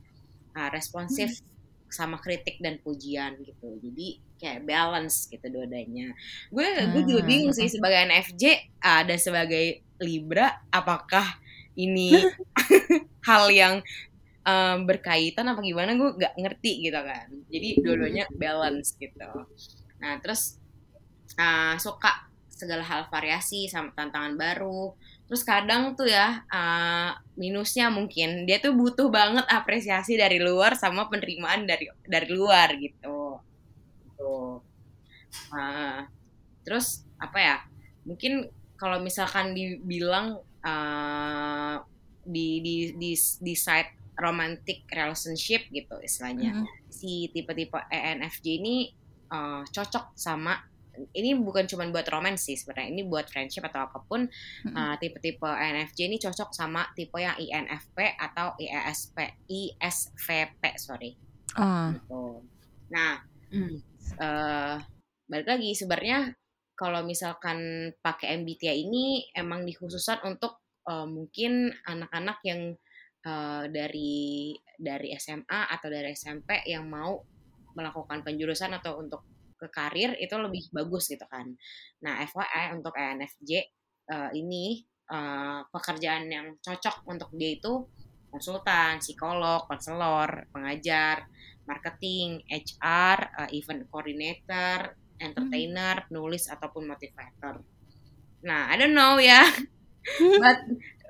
Nah, 0.58 0.68
responsif 0.74 1.46
sama 1.90 2.22
kritik 2.22 2.62
dan 2.62 2.78
pujian 2.80 3.38
gitu. 3.44 3.78
Jadi 3.82 4.22
kayak 4.40 4.64
balance 4.64 5.28
gitu 5.28 5.46
dua-duanya. 5.52 6.16
Gue 6.54 6.66
gue 6.96 7.04
juga 7.04 7.22
Ah, 7.22 7.28
bingung 7.28 7.54
sih 7.54 7.68
sebagai 7.68 8.00
NFJ 8.08 8.44
uh, 8.80 9.04
dan 9.04 9.18
sebagai 9.20 9.84
Libra 10.00 10.64
apakah 10.72 11.28
ini 11.76 12.16
hal 13.30 13.52
yang 13.52 13.74
um, 14.48 14.78
berkaitan 14.88 15.52
apa 15.52 15.60
gimana? 15.60 15.94
Gue 16.00 16.16
nggak 16.16 16.34
ngerti 16.40 16.72
gitu 16.88 17.00
kan. 17.00 17.28
Jadi 17.52 17.70
dua-duanya 17.84 18.26
balance 18.32 18.96
gitu. 18.96 19.30
Nah 20.00 20.18
terus 20.24 20.56
uh, 21.36 21.76
suka 21.76 22.30
segala 22.48 22.84
hal 22.84 23.08
variasi 23.08 23.72
sama 23.72 23.96
tantangan 23.96 24.36
baru 24.36 24.92
terus 25.30 25.46
kadang 25.46 25.94
tuh 25.94 26.10
ya 26.10 26.42
uh, 26.50 27.14
minusnya 27.38 27.94
mungkin 27.94 28.50
dia 28.50 28.58
tuh 28.58 28.74
butuh 28.74 29.14
banget 29.14 29.46
apresiasi 29.46 30.18
dari 30.18 30.42
luar 30.42 30.74
sama 30.74 31.06
penerimaan 31.06 31.70
dari 31.70 31.86
dari 32.04 32.30
luar 32.34 32.74
gitu 32.76 33.38
gitu 34.10 34.60
Uh, 35.54 36.10
terus 36.66 37.06
apa 37.22 37.38
ya 37.38 37.56
mungkin 38.02 38.50
kalau 38.74 38.98
misalkan 38.98 39.54
dibilang 39.54 40.42
uh, 40.66 41.76
di 42.26 42.58
di 42.66 42.76
di 42.98 43.14
di 43.18 43.54
side 43.54 43.94
romantic 44.18 44.90
relationship 44.90 45.70
gitu 45.70 46.02
istilahnya 46.02 46.52
Mhm. 46.58 46.66
si 46.90 47.30
tipe-tipe 47.30 47.78
ENFJ 47.94 48.46
ini 48.58 48.90
uh, 49.30 49.62
cocok 49.70 50.18
sama 50.18 50.58
ini 51.14 51.36
bukan 51.38 51.66
cuma 51.68 51.88
buat 51.90 52.08
romance 52.10 52.50
sih 52.50 52.58
sebenarnya 52.60 52.90
ini 52.92 53.04
buat 53.08 53.28
friendship 53.30 53.64
atau 53.68 53.88
apa 53.88 54.00
pun 54.04 54.28
Mhm. 54.66 54.76
uh, 54.76 54.96
tipe-tipe 55.00 55.48
ENFJ 55.48 56.00
ini 56.12 56.18
cocok 56.20 56.50
sama 56.52 56.88
tipe 56.98 57.16
yang 57.20 57.38
INFP 57.38 58.18
atau 58.18 58.56
ISP 58.60 59.18
ISVP 59.48 60.64
sorry 60.78 61.16
gitu. 61.96 62.46
Nah, 62.94 63.22
Hmm. 63.50 63.82
eh 64.22 64.76
balik 65.30 65.48
lagi 65.50 65.74
sebenarnya 65.74 66.34
kalau 66.78 67.02
misalkan 67.06 67.92
pakai 68.02 68.38
MBTI 68.42 68.86
ini 68.86 69.26
emang 69.34 69.66
dikhususkan 69.66 70.22
untuk 70.26 70.62
eh, 70.90 71.06
mungkin 71.06 71.70
anak-anak 71.86 72.38
yang 72.46 72.74
eh, 73.26 73.64
dari 73.70 74.54
dari 74.80 75.12
SMA 75.18 75.70
atau 75.70 75.90
dari 75.92 76.14
SMP 76.16 76.64
yang 76.66 76.88
mau 76.88 77.20
melakukan 77.76 78.24
penjurusan 78.26 78.74
atau 78.74 78.98
untuk 78.98 79.22
ke 79.60 79.68
karir 79.68 80.16
itu 80.16 80.34
lebih 80.40 80.72
bagus 80.72 81.12
gitu 81.12 81.28
kan. 81.28 81.52
Nah, 82.02 82.24
FYI 82.24 82.80
untuk 82.80 82.96
ENFJ 82.96 83.52
eh, 84.08 84.32
ini 84.40 84.80
eh, 85.12 85.60
pekerjaan 85.68 86.32
yang 86.32 86.56
cocok 86.64 87.04
untuk 87.12 87.30
dia 87.36 87.60
itu 87.60 87.84
konsultan, 88.30 89.02
psikolog, 89.02 89.66
konselor, 89.66 90.48
pengajar, 90.54 91.26
marketing, 91.70 92.42
HR, 92.50 93.18
uh, 93.46 93.50
event 93.54 93.86
coordinator, 93.90 94.98
entertainer, 95.22 96.06
penulis 96.10 96.50
ataupun 96.50 96.90
motivator. 96.90 97.62
Nah, 98.46 98.74
I 98.74 98.76
don't 98.80 98.98
know 98.98 99.22
ya. 99.22 99.46
But 100.42 100.66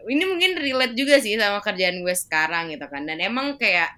ini 0.10 0.24
mungkin 0.26 0.60
relate 0.60 0.96
juga 0.98 1.22
sih 1.24 1.40
sama 1.40 1.64
kerjaan 1.64 2.02
gue 2.04 2.16
sekarang 2.16 2.74
gitu 2.74 2.88
kan. 2.92 3.06
Dan 3.06 3.22
emang 3.22 3.56
kayak 3.56 3.96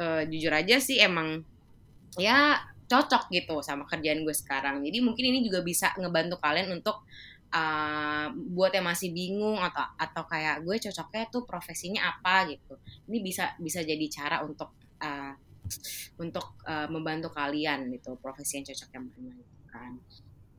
eh, 0.00 0.22
jujur 0.26 0.50
aja 0.50 0.80
sih 0.80 0.98
emang 0.98 1.44
ya 2.18 2.58
cocok 2.90 3.30
gitu 3.30 3.62
sama 3.62 3.86
kerjaan 3.86 4.26
gue 4.26 4.34
sekarang. 4.34 4.82
Jadi 4.82 4.98
mungkin 4.98 5.30
ini 5.30 5.46
juga 5.46 5.62
bisa 5.62 5.94
ngebantu 5.94 6.42
kalian 6.42 6.74
untuk 6.74 7.06
uh, 7.54 8.26
buat 8.34 8.74
yang 8.74 8.90
masih 8.90 9.14
bingung 9.14 9.62
atau 9.62 9.86
atau 9.94 10.26
kayak 10.26 10.66
gue 10.66 10.76
cocoknya 10.90 11.30
tuh 11.30 11.46
profesinya 11.46 12.10
apa 12.18 12.50
gitu. 12.50 12.74
Ini 13.06 13.18
bisa 13.22 13.54
bisa 13.62 13.86
jadi 13.86 14.06
cara 14.10 14.42
untuk 14.42 14.74
uh, 14.98 15.32
untuk 16.18 16.58
uh, 16.66 16.90
membantu 16.90 17.30
kalian 17.30 17.86
gitu 17.94 18.18
profesi 18.18 18.58
yang 18.58 18.66
cocok 18.66 18.90
yang 18.90 19.06
mana 19.06 19.34
gitu 19.38 19.62
kan. 19.70 19.92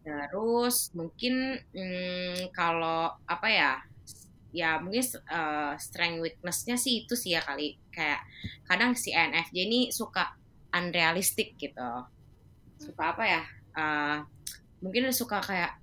Terus 0.01 0.95
mungkin 0.95 1.59
hmm, 1.75 2.55
kalau 2.55 3.11
apa 3.27 3.47
ya 3.51 3.71
ya 4.51 4.79
mungkin 4.79 5.03
uh, 5.31 5.75
strength 5.75 6.19
weaknessnya 6.23 6.75
sih 6.79 7.03
itu 7.03 7.15
sih 7.15 7.35
ya 7.35 7.43
kali 7.43 7.75
kayak 7.91 8.23
kadang 8.67 8.95
si 8.95 9.15
ENFJ 9.15 9.57
ini 9.67 9.79
suka 9.91 10.35
unrealistic 10.75 11.55
gitu 11.55 11.91
suka 12.81 13.13
apa 13.13 13.23
ya? 13.29 13.41
Uh, 13.71 14.17
mungkin 14.81 15.13
suka 15.13 15.37
kayak 15.39 15.77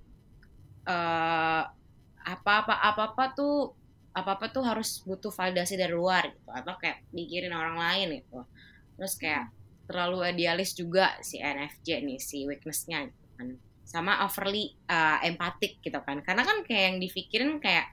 uh, 0.83 1.63
apa-apa 2.19 2.75
apa-apa 2.75 3.23
tuh 3.33 3.73
apa-apa 4.11 4.51
tuh 4.51 4.63
harus 4.67 4.99
butuh 5.07 5.31
validasi 5.31 5.79
dari 5.79 5.95
luar 5.95 6.27
gitu 6.27 6.49
atau 6.51 6.75
kayak 6.75 7.07
mikirin 7.15 7.55
orang 7.55 7.79
lain 7.79 8.19
gitu. 8.19 8.43
Terus 8.99 9.15
kayak 9.15 9.47
terlalu 9.87 10.27
idealis 10.27 10.75
juga 10.75 11.15
si 11.23 11.39
NFJ 11.39 12.03
nih 12.03 12.19
si 12.19 12.43
weaknessnya 12.43 13.07
gitu 13.07 13.25
kan. 13.39 13.47
Sama 13.87 14.21
overly 14.27 14.75
uh, 14.91 15.23
empatik 15.23 15.79
gitu 15.81 15.97
kan. 16.03 16.19
Karena 16.21 16.43
kan 16.43 16.61
kayak 16.67 16.83
yang 16.93 16.97
dipikirin 16.99 17.57
kayak 17.63 17.87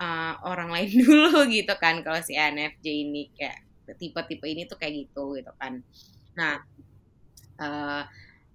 uh, 0.00 0.40
orang 0.48 0.72
lain 0.72 0.90
dulu 1.04 1.44
gitu 1.52 1.74
kan 1.76 2.00
kalau 2.00 2.18
si 2.24 2.34
NFJ 2.34 2.86
ini 2.86 3.28
kayak 3.36 3.68
tipe-tipe 3.98 4.44
ini 4.44 4.64
tuh 4.64 4.80
kayak 4.80 5.06
gitu 5.06 5.36
gitu 5.36 5.52
kan. 5.60 5.84
Nah 6.38 6.64
uh, 7.60 8.02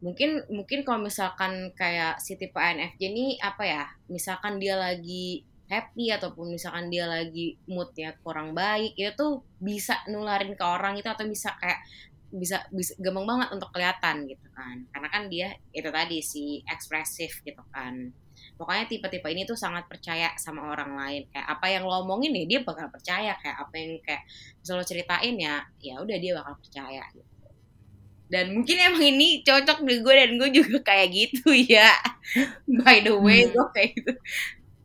mungkin 0.04 0.44
mungkin 0.52 0.84
kalau 0.84 1.00
misalkan 1.00 1.72
kayak 1.80 2.20
si 2.20 2.36
tipe 2.36 2.60
INFJ 2.60 3.02
ini 3.08 3.40
apa 3.40 3.64
ya 3.64 3.84
misalkan 4.12 4.60
dia 4.60 4.76
lagi 4.76 5.48
happy 5.72 6.12
ataupun 6.12 6.52
misalkan 6.52 6.92
dia 6.92 7.08
lagi 7.08 7.56
moodnya 7.72 8.12
kurang 8.20 8.52
baik 8.52 9.00
itu 9.00 9.16
tuh 9.16 9.48
bisa 9.64 10.04
nularin 10.12 10.60
ke 10.60 10.62
orang 10.62 11.00
itu 11.00 11.08
atau 11.08 11.24
bisa 11.24 11.56
kayak 11.56 11.80
bisa 12.34 12.66
bisa 12.74 12.98
gampang 12.98 13.30
banget 13.30 13.50
untuk 13.54 13.70
kelihatan 13.70 14.26
gitu 14.26 14.48
kan. 14.58 14.90
Karena 14.90 15.08
kan 15.14 15.24
dia 15.30 15.54
itu 15.70 15.86
tadi 15.94 16.18
si 16.26 16.66
ekspresif 16.66 17.46
gitu 17.46 17.62
kan. 17.70 18.10
Pokoknya 18.58 18.90
tipe-tipe 18.90 19.30
ini 19.30 19.46
tuh 19.46 19.54
sangat 19.54 19.86
percaya 19.86 20.34
sama 20.42 20.74
orang 20.74 20.98
lain. 20.98 21.30
Kayak 21.30 21.48
apa 21.48 21.66
yang 21.70 21.86
lo 21.86 22.02
omongin 22.02 22.34
ya 22.34 22.46
dia 22.50 22.60
bakal 22.66 22.90
percaya. 22.90 23.38
Kayak 23.38 23.58
apa 23.62 23.74
yang 23.78 23.92
kayak 24.02 24.24
selalu 24.66 24.84
ceritain 24.90 25.36
ya 25.38 25.62
ya 25.78 26.02
udah 26.02 26.18
dia 26.18 26.34
bakal 26.34 26.58
percaya 26.58 27.06
gitu 27.14 27.33
dan 28.28 28.54
mungkin 28.54 28.78
emang 28.78 29.04
ini 29.04 29.28
cocok 29.42 29.84
di 29.84 30.00
gue 30.00 30.14
dan 30.14 30.32
gue 30.36 30.50
juga 30.52 30.78
kayak 30.84 31.08
gitu 31.12 31.50
ya 31.76 31.92
by 32.68 33.00
the 33.00 33.14
way 33.14 33.46
Hmm. 33.46 33.52
gue 33.52 33.66
kayak 33.72 33.90
gitu 33.96 34.14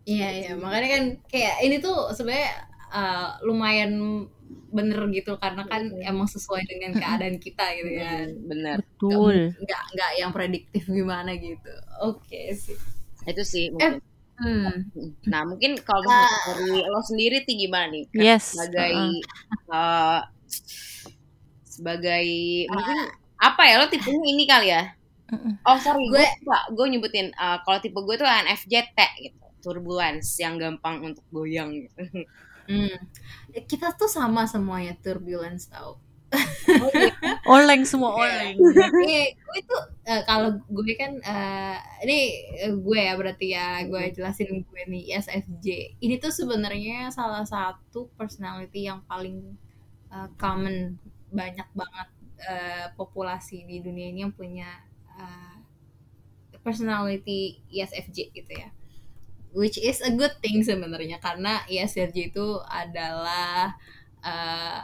Iya 0.09 0.29
iya 0.33 0.53
makanya 0.57 0.89
kan 0.89 1.03
kayak 1.29 1.55
ini 1.63 1.77
tuh 1.79 2.09
sebenarnya 2.11 2.49
uh, 2.89 3.37
lumayan 3.45 4.25
bener 4.73 5.05
gitu 5.13 5.37
karena 5.37 5.65
kan 5.65 5.85
Hmm. 5.85 6.01
emang 6.03 6.25
sesuai 6.25 6.65
dengan 6.65 6.97
keadaan 6.97 7.37
kita 7.37 7.65
gitu 7.77 7.93
ya. 7.93 8.25
bener 8.41 8.81
Betul. 8.81 9.53
Nggak 9.55 9.83
nggak 9.93 10.11
yang 10.17 10.33
prediktif 10.33 10.89
gimana 10.89 11.37
gitu. 11.37 11.73
Oke 12.01 12.53
sih. 12.53 12.73
itu 13.25 13.43
sih 13.45 13.65
mungkin. 13.69 14.01
Hmm. 14.39 14.71
nah 15.27 15.43
mungkin 15.43 15.77
kalau 15.83 16.01
misalnya 16.01 16.41
dari 16.47 16.71
lo 16.81 17.01
sendiri 17.03 17.37
tuh 17.43 17.53
gimana 17.53 17.91
nih 17.91 18.05
Kayak 18.09 18.25
Yes. 18.25 18.45
sebagai 18.55 18.93
uh-uh. 18.95 19.13
eh, 19.69 20.21
sebagai 21.65 22.27
mungkin 22.67 22.99
apa 23.39 23.63
ya 23.65 23.75
lo 23.79 23.87
tipenya 23.87 24.25
ini 24.27 24.45
kali 24.45 24.69
ya 24.71 24.83
oh 25.65 25.79
sorry 25.79 26.05
gue 26.09 26.25
Gue- 26.43 26.67
gue 26.75 26.87
nyebutin 26.97 27.29
eh, 27.31 27.59
kalau 27.63 27.79
tipe 27.79 27.99
gue 27.99 28.17
tuh 28.17 28.27
NFJT 28.27 28.99
gitu 29.25 29.39
turbulence 29.59 30.39
yang 30.39 30.57
gampang 30.57 31.03
untuk 31.05 31.25
goyang 31.31 31.75
gitu 31.87 31.97
Hmm. 32.69 32.93
Kita 33.65 33.97
tuh 33.97 34.13
sama 34.13 34.45
semuanya 34.45 34.93
turbulence 35.01 35.73
tau. 35.73 35.97
oh, 36.69 36.91
iya. 36.93 37.17
Oleng 37.49 37.81
semua 37.89 38.13
oleng. 38.13 38.61
Iya, 39.09 39.33
gue 39.33 39.61
tuh 39.65 39.83
eh, 40.05 40.21
kalau 40.29 40.53
gue 40.69 40.93
kan 40.93 41.17
eh, 41.17 41.77
ini 42.05 42.19
gue 42.77 42.99
ya 43.01 43.17
berarti 43.17 43.57
ya 43.57 43.89
gue 43.89 44.13
jelasin 44.13 44.69
gue 44.69 44.83
nih 44.85 45.17
ISFJ. 45.17 45.97
Ini 45.97 46.21
tuh 46.21 46.29
sebenarnya 46.29 47.09
salah 47.09 47.49
satu 47.49 48.13
personality 48.21 48.85
yang 48.85 49.01
paling 49.09 49.57
eh, 50.13 50.29
common 50.37 51.01
banyak 51.33 51.69
banget 51.73 52.09
eh, 52.39 52.87
populasi 52.95 53.67
di 53.67 53.83
dunia 53.83 54.11
ini 54.11 54.23
yang 54.27 54.35
punya 54.35 54.69
eh, 55.19 55.57
personality 56.63 57.63
ISFJ 57.73 58.19
gitu 58.35 58.53
ya. 58.55 58.71
Which 59.57 59.81
is 59.81 60.05
a 60.05 60.13
good 60.13 60.37
thing 60.45 60.61
sebenarnya 60.61 61.19
karena 61.19 61.65
ISFJ 61.67 62.35
itu 62.37 62.61
adalah 62.69 63.75
eh, 64.23 64.81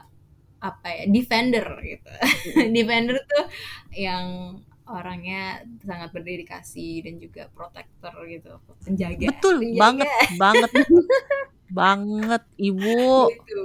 apa 0.65 0.89
ya 0.89 1.05
defender 1.13 1.67
gitu. 1.85 2.11
defender 2.77 3.21
tuh 3.29 3.45
yang 3.93 4.59
orangnya 4.85 5.65
sangat 5.81 6.13
berdedikasi 6.13 7.01
dan 7.05 7.17
juga 7.17 7.49
protector 7.53 8.13
gitu, 8.29 8.61
penjaga. 8.85 9.33
Betul 9.33 9.65
Penjaga 9.65 9.81
banget 9.81 10.09
banget 10.37 10.71
banget 11.71 12.43
ibu. 12.61 13.29
gitu. 13.33 13.63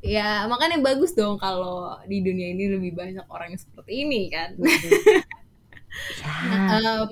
Ya 0.00 0.46
makanya 0.48 0.80
bagus 0.80 1.12
dong 1.12 1.36
kalau 1.36 1.98
di 2.08 2.24
dunia 2.24 2.54
ini 2.54 2.72
lebih 2.72 2.96
banyak 2.96 3.26
orang 3.28 3.54
yang 3.54 3.60
seperti 3.60 4.06
ini 4.06 4.30
kan. 4.30 4.56
Ya. 6.22 6.78
Em, 6.78 7.10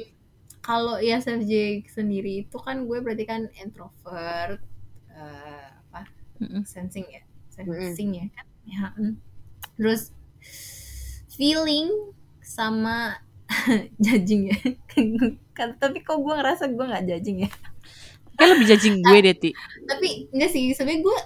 kalau 0.63 1.03
ISFJ 1.03 1.83
sendiri 1.91 2.47
itu 2.47 2.57
kan 2.63 2.87
gue 2.87 3.03
berarti 3.03 3.27
kan 3.27 3.51
introvert, 3.59 4.63
eh, 5.11 5.67
apa 5.67 6.07
Mm-mm. 6.39 6.63
sensing 6.63 7.03
ya, 7.11 7.27
sensing 7.51 8.23
ya 8.23 8.27
kan. 8.39 8.47
Ya, 8.63 8.85
mm. 8.95 9.19
Terus 9.75 10.15
feeling 11.35 12.15
sama 12.39 13.23
judging 14.03 14.51
ya 14.51 14.59
kan 15.57 15.75
tapi 15.79 16.03
kok 16.03 16.19
gue 16.19 16.35
ngerasa 16.35 16.67
gue 16.71 16.85
nggak 16.85 17.07
judging 17.07 17.47
ya 17.47 17.51
Kayak 18.39 18.51
lebih 18.55 18.67
judging 18.71 18.97
gue 19.03 19.19
deh, 19.19 19.35
Ti. 19.35 19.51
tapi 19.85 20.09
enggak 20.31 20.51
sih 20.55 20.63
sebenarnya 20.71 21.03
gue 21.03 21.19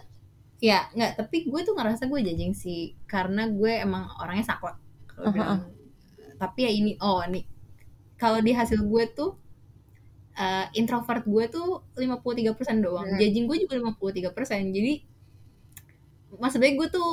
ya 0.62 0.78
nggak 0.94 1.12
tapi 1.18 1.36
gue 1.50 1.60
tuh 1.60 1.74
ngerasa 1.74 2.06
gue 2.06 2.20
judging 2.22 2.54
sih 2.54 2.94
karena 3.04 3.50
gue 3.50 3.82
emang 3.82 4.06
orangnya 4.16 4.46
saklek 4.46 4.78
kalau 5.10 5.28
bilang 5.34 5.60
tapi 6.38 6.58
ya 6.62 6.70
ini 6.70 6.94
oh 7.02 7.20
nih 7.26 7.44
kalau 8.16 8.38
di 8.38 8.54
hasil 8.54 8.80
gue 8.86 9.04
tuh 9.10 9.34
eh, 10.38 10.66
introvert 10.78 11.26
gue 11.26 11.44
tuh 11.50 11.82
53% 11.98 12.78
doang 12.78 13.10
Hmm. 13.10 13.18
judging 13.18 13.44
gue 13.44 13.58
juga 13.66 13.74
53% 13.98 14.70
jadi 14.70 14.94
maksudnya 16.38 16.72
gue 16.78 16.88
tuh 16.88 17.10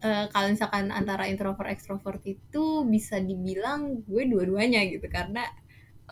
eh, 0.00 0.26
kalau 0.30 0.46
misalkan 0.48 0.88
antara 0.94 1.26
introvert 1.28 1.68
ekstrovert 1.68 2.22
itu 2.24 2.86
bisa 2.86 3.18
dibilang 3.18 4.06
gue 4.06 4.22
dua-duanya 4.24 4.86
gitu 4.86 5.04
karena 5.10 5.44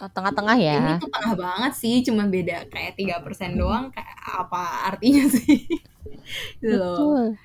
Tengah-tengah 0.09 0.57
ya. 0.57 0.77
ini 0.81 0.93
tuh 1.03 1.11
tengah 1.13 1.35
banget 1.37 1.73
sih 1.77 2.01
cuma 2.01 2.25
beda 2.25 2.65
kayak 2.73 2.97
tiga 2.97 3.21
persen 3.21 3.61
doang 3.61 3.93
kayak 3.93 4.17
apa 4.25 4.89
artinya 4.89 5.29
sih? 5.29 5.67
Gitu 6.63 6.79
Betul. 6.79 7.37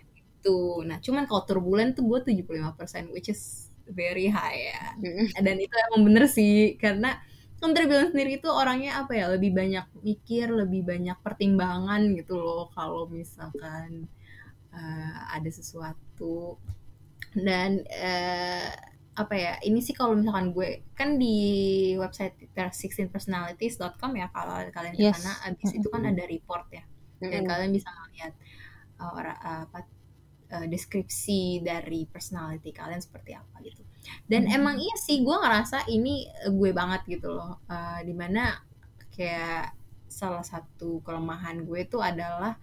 tuh 0.45 0.85
nah 0.85 1.01
cuman 1.01 1.25
kalau 1.25 1.41
turbulen 1.41 1.97
tuh 1.97 2.05
gue 2.05 2.19
75% 2.21 3.09
which 3.09 3.33
is 3.33 3.65
very 3.89 4.29
high 4.29 4.73
ya. 4.73 4.83
Dan 5.41 5.55
itu 5.61 5.73
emang 5.89 6.01
bener 6.05 6.25
sih 6.29 6.77
karena 6.77 7.17
kan 7.61 7.71
bilang 7.73 8.13
sendiri 8.13 8.37
itu 8.37 8.49
orangnya 8.51 9.01
apa 9.01 9.17
ya 9.17 9.25
lebih 9.31 9.55
banyak 9.55 9.85
mikir 10.05 10.53
lebih 10.53 10.85
banyak 10.85 11.17
pertimbangan 11.25 12.01
gitu 12.13 12.37
loh 12.37 12.69
kalau 12.73 13.09
misalkan 13.09 14.05
eh, 14.73 15.15
ada 15.33 15.49
sesuatu. 15.49 16.61
Dan 17.35 17.81
eh, 17.89 18.69
apa 19.15 19.31
ya 19.33 19.53
ini 19.63 19.79
sih 19.79 19.95
kalau 19.95 20.11
misalkan 20.13 20.51
gue 20.51 20.83
kan 20.91 21.15
di 21.15 21.35
website 21.95 22.35
16personalities.com 22.51 24.11
ya 24.13 24.27
kalau 24.29 24.59
kalian 24.69 24.93
ke 24.93 25.07
Yes. 25.07 25.23
sana 25.23 25.39
abis 25.47 25.71
itu 25.71 25.87
kan 25.87 26.03
ada 26.03 26.23
report 26.27 26.67
ya 26.69 26.83
dan 27.23 27.31
Mm-mm. 27.31 27.47
kalian 27.47 27.71
bisa 27.71 27.87
melihat 27.95 28.33
uh, 28.99 29.15
uh, 29.15 29.31
apa 29.65 29.79
uh, 30.51 30.65
deskripsi 30.67 31.63
dari 31.63 32.03
personality 32.05 32.75
kalian 32.75 32.99
seperti 32.99 33.33
apa 33.33 33.55
gitu 33.63 33.81
dan 34.27 34.45
Hmm. 34.45 34.55
emang 34.61 34.75
iya 34.77 34.93
sih 34.99 35.23
gue 35.23 35.33
ngerasa 35.33 35.87
ini 35.89 36.27
gue 36.51 36.71
banget 36.75 37.01
gitu 37.09 37.31
loh 37.33 37.57
Uh, 37.65 38.03
di 38.03 38.13
mana 38.13 38.59
kayak 39.15 39.73
salah 40.05 40.43
satu 40.43 40.99
kelemahan 41.01 41.63
gue 41.63 41.79
itu 41.81 41.97
adalah 41.97 42.59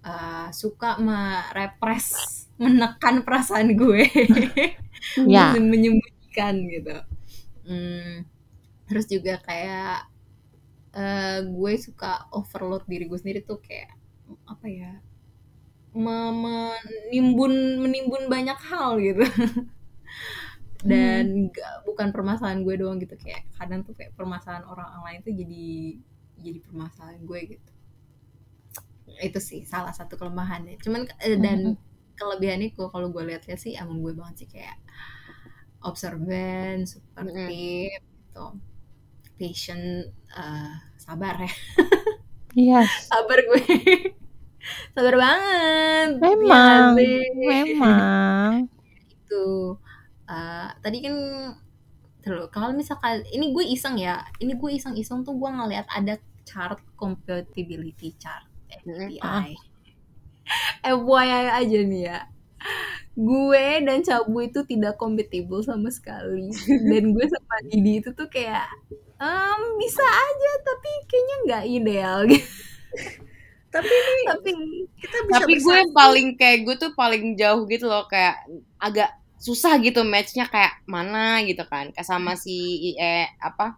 uh, 0.00 0.48
suka 0.50 0.96
merepres 0.96 2.14
menekan 2.56 3.20
perasaan 3.22 3.74
gue 3.74 4.06
Ya. 5.26 5.54
men- 5.54 5.70
menyembunyikan 5.72 6.54
gitu. 6.68 6.96
Hmm, 7.66 8.24
terus 8.88 9.06
juga 9.10 9.34
kayak 9.42 10.08
eh, 10.96 11.38
gue 11.46 11.72
suka 11.86 12.28
overload 12.32 12.84
diri 12.90 13.04
gue 13.10 13.18
sendiri 13.20 13.40
tuh 13.44 13.58
kayak 13.62 13.92
apa 14.48 14.66
ya 14.68 14.92
me- 15.96 16.34
menimbun 16.44 17.54
menimbun 17.82 18.22
banyak 18.34 18.58
hal 18.68 18.90
gitu. 19.00 19.24
Dan 20.86 21.50
nggak- 21.50 21.82
bukan 21.88 22.08
permasalahan 22.14 22.60
gue 22.62 22.74
doang 22.78 22.98
gitu 23.02 23.16
kayak 23.18 23.42
kadang 23.58 23.80
tuh 23.86 23.94
kayak 23.96 24.12
permasalahan 24.14 24.64
orang 24.68 24.88
lain 25.06 25.20
tuh 25.26 25.34
jadi 25.34 25.66
jadi 26.44 26.58
permasalahan 26.62 27.20
gue 27.24 27.40
gitu. 27.56 27.70
Itu 29.22 29.38
sih 29.40 29.60
salah 29.64 29.92
satu 29.94 30.14
kelemahannya. 30.20 30.76
Cuman 30.82 31.08
eh, 31.24 31.38
dan 31.40 31.78
kelebihannya 32.16 32.72
gue 32.74 32.86
kalau 32.88 33.08
gue 33.12 33.22
lihat-lihat 33.28 33.60
sih 33.60 33.76
emang 33.76 34.00
gue 34.02 34.12
banget 34.16 34.44
sih 34.44 34.48
kayak 34.50 34.76
observant 35.84 36.84
supportive 36.88 37.52
gitu 37.52 38.44
patient 39.36 40.10
eh, 40.32 40.72
sabar 40.96 41.36
ya 41.40 41.52
Yes. 42.56 42.88
sabar 43.12 43.38
gue 43.44 43.62
sabar 44.96 45.14
banget 45.20 46.08
Memang. 46.18 46.96
Sih. 46.96 47.20
Memang. 47.36 48.52
itu 49.16 49.76
Eh, 50.26 50.68
tadi 50.82 50.98
kan 51.06 51.14
terus 52.18 52.50
kalau 52.50 52.74
misalkan 52.74 53.22
ini 53.30 53.54
gue 53.54 53.62
iseng 53.62 53.94
ya 53.94 54.26
ini 54.42 54.58
gue 54.58 54.70
iseng-iseng 54.74 55.22
tuh 55.22 55.38
gue 55.38 55.46
ngeliat 55.46 55.86
ada 55.86 56.18
chart 56.42 56.82
compatibility 56.98 58.10
chart 58.18 58.42
FYI 58.66 59.54
FYI 60.82 61.46
aja 61.62 61.78
nih 61.82 62.02
ya. 62.10 62.18
Gue 63.16 63.80
dan 63.86 64.04
Cabu 64.04 64.44
itu 64.44 64.60
tidak 64.68 65.00
compatible 65.00 65.64
sama 65.64 65.88
sekali. 65.88 66.52
Dan 66.90 67.16
gue 67.16 67.26
sama 67.26 67.56
Didi 67.66 68.04
itu 68.04 68.10
tuh 68.12 68.28
kayak 68.28 68.68
"Em, 69.16 69.60
bisa 69.80 70.04
aja 70.04 70.50
tapi 70.68 70.90
kayaknya 71.08 71.36
nggak 71.48 71.64
ideal. 71.68 72.18
Gitu 72.28 72.48
Tapi 73.74 73.92
ini 73.92 74.22
tapi 74.30 74.50
kita 74.96 75.18
bisa 75.28 75.34
Tapi 75.44 75.52
gue 75.60 75.74
yang 75.84 75.92
paling 75.92 76.28
kayak 76.40 76.58
gue 76.64 76.76
tuh 76.80 76.92
paling 76.96 77.36
jauh 77.36 77.62
gitu 77.68 77.84
loh 77.90 78.08
kayak 78.08 78.40
agak 78.80 79.10
susah 79.36 79.76
gitu 79.84 80.00
matchnya 80.06 80.48
kayak 80.48 80.80
mana 80.88 81.44
gitu 81.44 81.60
kan. 81.68 81.92
Kayak 81.92 82.08
sama 82.08 82.32
si 82.40 82.56
IE 82.94 83.28
apa? 83.36 83.76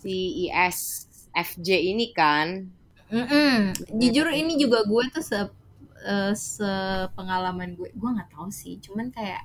Si 0.00 0.14
ISFJ 0.48 1.68
ini 1.92 2.10
kan 2.16 2.46
Mm-mm. 3.10 3.74
Jujur 3.98 4.26
ini 4.30 4.54
juga 4.54 4.86
gue 4.86 5.04
tuh 5.10 5.22
se 5.22 5.38
eh, 6.00 6.32
sepengalaman 6.32 7.74
gue, 7.74 7.90
gue 7.90 8.10
nggak 8.10 8.30
tahu 8.32 8.48
sih. 8.48 8.78
Cuman 8.78 9.10
kayak 9.10 9.42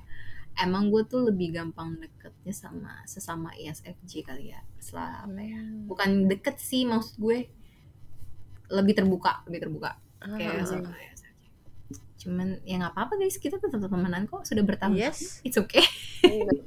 emang 0.56 0.88
gue 0.88 1.04
tuh 1.04 1.28
lebih 1.28 1.52
gampang 1.52 2.00
deketnya 2.00 2.54
sama 2.54 3.04
sesama 3.04 3.52
ISFJ 3.54 4.12
kali 4.24 4.54
ya. 4.54 4.60
Setelah 4.78 5.26
apa 5.26 5.40
ya? 5.42 5.60
Bukan 5.84 6.30
deket 6.30 6.56
sih 6.56 6.86
maksud 6.86 7.18
gue 7.18 7.50
lebih 8.66 8.94
terbuka, 8.98 9.46
lebih 9.46 9.68
terbuka 9.68 9.90
kayak 10.18 10.62
Ah. 10.62 10.66
sama 10.66 10.90
ISFJ. 10.96 11.44
Cuman 12.16 12.48
ya 12.64 12.80
nggak 12.80 12.94
apa-apa 12.96 13.14
guys, 13.20 13.36
kita 13.36 13.60
tetap 13.60 13.78
temenan 13.82 14.24
kok 14.26 14.42
sudah 14.42 14.64
bertahun. 14.64 14.96
Yes. 14.96 15.38
It's 15.46 15.58
okay. 15.60 15.84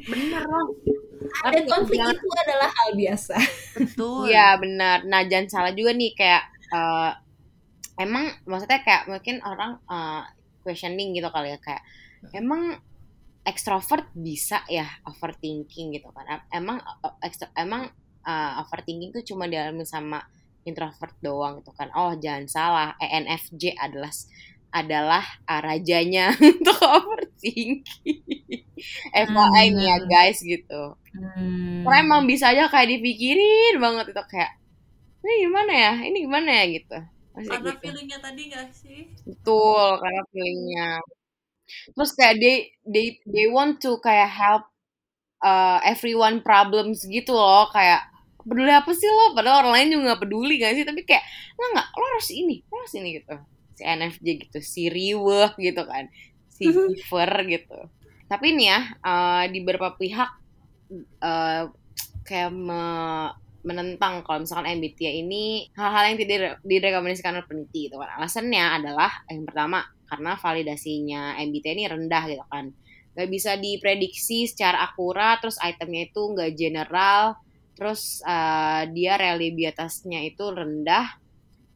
bener 0.07 0.43
loh 0.47 0.71
Dan 1.51 1.63
konflik 1.67 1.99
itu 1.99 2.27
adalah 2.47 2.69
hal 2.71 2.89
biasa. 2.95 3.35
Betul. 3.75 4.31
Iya 4.31 4.55
benar. 4.62 5.03
Nah 5.03 5.21
jangan 5.27 5.47
salah 5.49 5.73
juga 5.75 5.91
nih 5.91 6.15
kayak 6.15 6.43
eh, 6.73 7.12
emang 7.99 8.25
maksudnya 8.49 8.79
kayak 8.86 9.03
mungkin 9.12 9.36
orang 9.45 9.71
eh, 9.89 10.23
questioning 10.63 11.15
gitu 11.17 11.29
kali 11.32 11.55
ya 11.55 11.60
kayak 11.62 11.84
emang 12.36 12.77
ekstrovert 13.47 14.05
bisa 14.13 14.62
ya 14.69 14.86
overthinking 15.10 15.95
gitu 15.97 16.10
kan? 16.13 16.25
Em- 16.29 16.47
Emang 16.63 16.77
eh, 16.84 17.15
ekstro- 17.27 17.53
emang 17.58 17.89
eh, 18.25 18.51
overthinking 18.62 19.12
tuh 19.15 19.23
cuma 19.36 19.45
dialami 19.51 19.84
sama 19.88 20.19
introvert 20.67 21.15
doang 21.23 21.62
gitu 21.63 21.71
kan? 21.75 21.89
Oh 21.97 22.13
jangan 22.19 22.45
salah, 22.49 22.89
ENFJ 23.01 23.73
adalah 23.79 24.12
adalah 24.69 25.25
eh, 25.49 25.62
rajanya 25.65 26.25
untuk 26.51 26.77
overthinking. 26.82 28.21
FYI 29.13 29.65
nih 29.75 29.86
ya 29.91 29.97
guys 30.08 30.39
gitu. 30.43 30.95
Hmm. 31.15 31.84
Karena 31.84 31.97
emang 32.05 32.21
bisa 32.29 32.51
aja 32.53 32.69
kayak 32.69 32.89
dipikirin 32.99 33.75
banget 33.82 34.13
itu 34.13 34.23
kayak 34.29 34.51
ini 35.23 35.34
gimana 35.45 35.71
ya, 35.84 35.91
ini 36.08 36.17
gimana 36.25 36.49
ya 36.60 36.65
gitu. 36.75 36.97
Masih 37.36 37.51
Karena 37.51 37.71
gitu. 37.71 37.82
feelingnya 37.82 38.19
tadi 38.25 38.41
gak 38.51 38.67
sih? 38.75 38.99
Betul, 39.27 39.89
karena 40.01 40.21
feelingnya. 40.32 40.88
Terus 41.95 42.12
kayak 42.17 42.36
they 42.41 42.55
they 42.86 43.08
they 43.29 43.45
want 43.51 43.77
to 43.84 43.97
kayak 44.01 44.29
help 44.32 44.63
uh, 45.43 45.79
everyone 45.86 46.41
problems 46.45 47.03
gitu 47.08 47.34
loh, 47.36 47.69
kayak 47.75 48.01
peduli 48.45 48.71
apa 48.73 48.91
sih 48.95 49.10
lo? 49.10 49.36
Padahal 49.38 49.65
orang 49.67 49.73
lain 49.77 49.88
juga 49.97 50.03
gak 50.15 50.21
peduli 50.27 50.53
gak 50.62 50.73
sih? 50.77 50.86
Tapi 50.88 51.01
kayak 51.08 51.23
nggak 51.58 51.69
nggak, 51.75 51.88
lo 52.00 52.06
harus 52.17 52.29
ini, 52.33 52.56
lo 52.69 52.75
harus 52.83 52.96
ini 53.00 53.10
gitu. 53.21 53.35
Si 53.77 53.83
NFJ 53.85 54.27
gitu, 54.48 54.60
si 54.63 54.81
riweh 54.91 55.52
gitu 55.60 55.81
kan, 55.87 56.06
si 56.52 56.65
giver 56.85 57.31
gitu. 57.50 57.77
Tapi 58.29 58.46
ini 58.56 58.63
ya 58.71 58.79
uh, 59.04 59.44
di 59.52 59.60
beberapa 59.63 59.96
pihak 59.98 60.29
uh, 61.23 61.63
kayak 62.27 62.52
me- 62.54 63.33
menentang 63.63 64.23
kalau 64.23 64.43
misalkan 64.43 64.79
MBTI 64.79 65.25
ini 65.25 65.67
hal-hal 65.75 66.13
yang 66.13 66.17
tidak 66.19 66.29
dire- 66.31 66.60
direkomendasikan 66.63 67.35
oleh 67.35 67.47
peneliti 67.47 67.91
gitu 67.91 67.99
kan. 67.99 68.10
Alasannya 68.19 68.65
adalah 68.79 69.12
yang 69.27 69.43
pertama 69.43 69.83
karena 70.07 70.31
validasinya 70.39 71.21
MBTI 71.37 71.73
ini 71.75 71.85
rendah 71.85 72.23
gitu 72.31 72.45
kan. 72.47 72.71
Gak 73.13 73.29
bisa 73.29 73.60
diprediksi 73.60 74.47
secara 74.47 74.85
akurat, 74.85 75.43
terus 75.43 75.60
itemnya 75.60 76.07
itu 76.07 76.21
nggak 76.23 76.51
general, 76.55 77.35
terus 77.75 78.23
uh, 78.23 78.87
dia 78.95 79.19
reliabilitasnya 79.19 80.23
itu 80.23 80.43
rendah, 80.47 81.19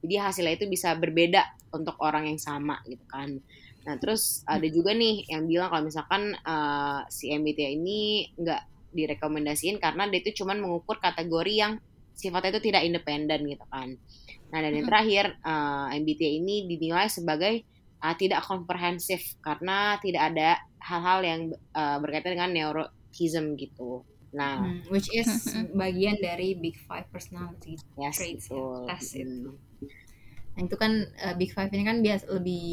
jadi 0.04 0.30
hasilnya 0.30 0.56
itu 0.60 0.68
bisa 0.72 0.96
berbeda 0.96 1.44
untuk 1.72 1.96
orang 2.00 2.28
yang 2.32 2.40
sama 2.40 2.80
gitu 2.88 3.04
kan. 3.08 3.40
Nah 3.84 3.96
terus 4.00 4.44
ada 4.48 4.64
juga 4.68 4.96
nih 4.96 5.28
yang 5.28 5.48
bilang 5.48 5.68
kalau 5.72 5.84
misalkan 5.88 6.36
uh, 6.48 7.04
si 7.12 7.32
MBTI 7.32 7.76
ini 7.76 8.32
nggak 8.40 8.62
direkomendasiin 8.94 9.82
karena 9.82 10.08
dia 10.08 10.22
itu 10.22 10.44
cuman 10.46 10.62
mengukur 10.62 11.02
kategori 11.02 11.54
yang 11.54 11.74
sifatnya 12.14 12.56
itu 12.58 12.70
tidak 12.70 12.86
independen 12.86 13.40
gitu 13.50 13.66
kan. 13.68 13.98
Nah 14.54 14.60
dan 14.62 14.72
yang 14.72 14.86
terakhir 14.86 15.36
uh, 15.42 15.90
MBTI 15.90 16.40
ini 16.40 16.70
dinilai 16.70 17.10
sebagai 17.10 17.66
uh, 18.00 18.14
tidak 18.14 18.46
komprehensif 18.46 19.34
karena 19.42 19.98
tidak 19.98 20.30
ada 20.34 20.62
hal-hal 20.78 21.20
yang 21.26 21.42
uh, 21.74 21.98
berkaitan 21.98 22.38
dengan 22.38 22.52
neurotism 22.54 23.58
gitu. 23.58 24.06
Nah, 24.34 24.66
Hmm, 24.66 24.82
which 24.90 25.14
is 25.14 25.30
bagian 25.78 26.18
dari 26.18 26.58
Big 26.58 26.82
Five 26.90 27.06
personality 27.14 27.78
yes, 28.02 28.18
traits 28.18 28.50
ya, 28.50 28.58
betul. 28.58 28.78
tes 28.90 29.06
itu. 29.14 29.52
Hmm. 29.54 29.62
Nah 30.54 30.62
itu 30.66 30.76
kan 30.78 30.92
eh, 31.22 31.34
Big 31.38 31.54
Five 31.54 31.70
ini 31.74 31.86
kan 31.86 31.98
biasa 32.02 32.26
lebih 32.42 32.66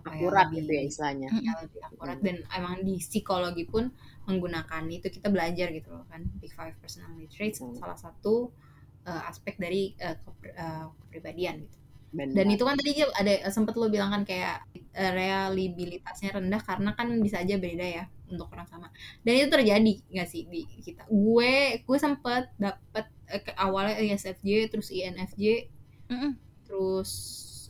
apa 0.00 0.08
ya, 0.08 0.20
Akurat 0.20 0.46
lebih, 0.52 0.56
gitu 0.60 0.70
ya 0.76 0.82
istilahnya. 0.84 1.28
ya, 1.32 1.52
lebih 1.64 1.80
akurat 1.80 2.18
dan 2.20 2.36
emang 2.56 2.74
di 2.84 2.94
psikologi 3.00 3.64
pun 3.68 3.88
menggunakan 4.24 4.82
itu 4.88 5.08
kita 5.08 5.28
belajar 5.28 5.70
gitu 5.70 5.88
loh 5.90 6.04
kan 6.06 6.24
Big 6.38 6.52
Five 6.52 6.76
personality 6.78 7.26
traits 7.26 7.58
Hmm. 7.58 7.74
salah 7.74 7.96
satu 7.96 8.52
eh, 9.00 9.22
aspek 9.26 9.56
dari 9.56 9.96
eh, 9.96 10.16
keper- 10.16 10.52
eh, 10.52 10.84
kepribadian 11.00 11.64
gitu. 11.64 11.76
Benar. 12.10 12.34
Dan 12.34 12.46
itu 12.50 12.62
kan 12.62 12.74
tadi 12.74 12.90
ada 13.06 13.32
sempat 13.48 13.78
lo 13.78 13.86
bilang 13.86 14.10
kan 14.10 14.22
kayak 14.26 14.66
reliabilitasnya 14.90 16.34
rendah 16.34 16.58
karena 16.58 16.90
kan 16.92 17.06
bisa 17.18 17.38
aja 17.38 17.54
beda 17.54 17.86
ya 17.86 18.04
untuk 18.26 18.50
orang 18.50 18.66
sama. 18.66 18.90
Dan 19.22 19.38
itu 19.38 19.48
terjadi 19.48 19.92
nggak 20.10 20.28
sih 20.28 20.42
di 20.46 20.66
kita? 20.82 21.06
Gue 21.06 21.80
gue 21.80 21.98
sempet 21.98 22.50
dapet 22.58 23.06
eh, 23.26 23.40
ke 23.40 23.54
awalnya 23.54 23.94
ISFJ 23.96 24.68
terus 24.68 24.90
INFJ 24.90 25.70
Mm-mm. 26.10 26.32
terus 26.66 27.10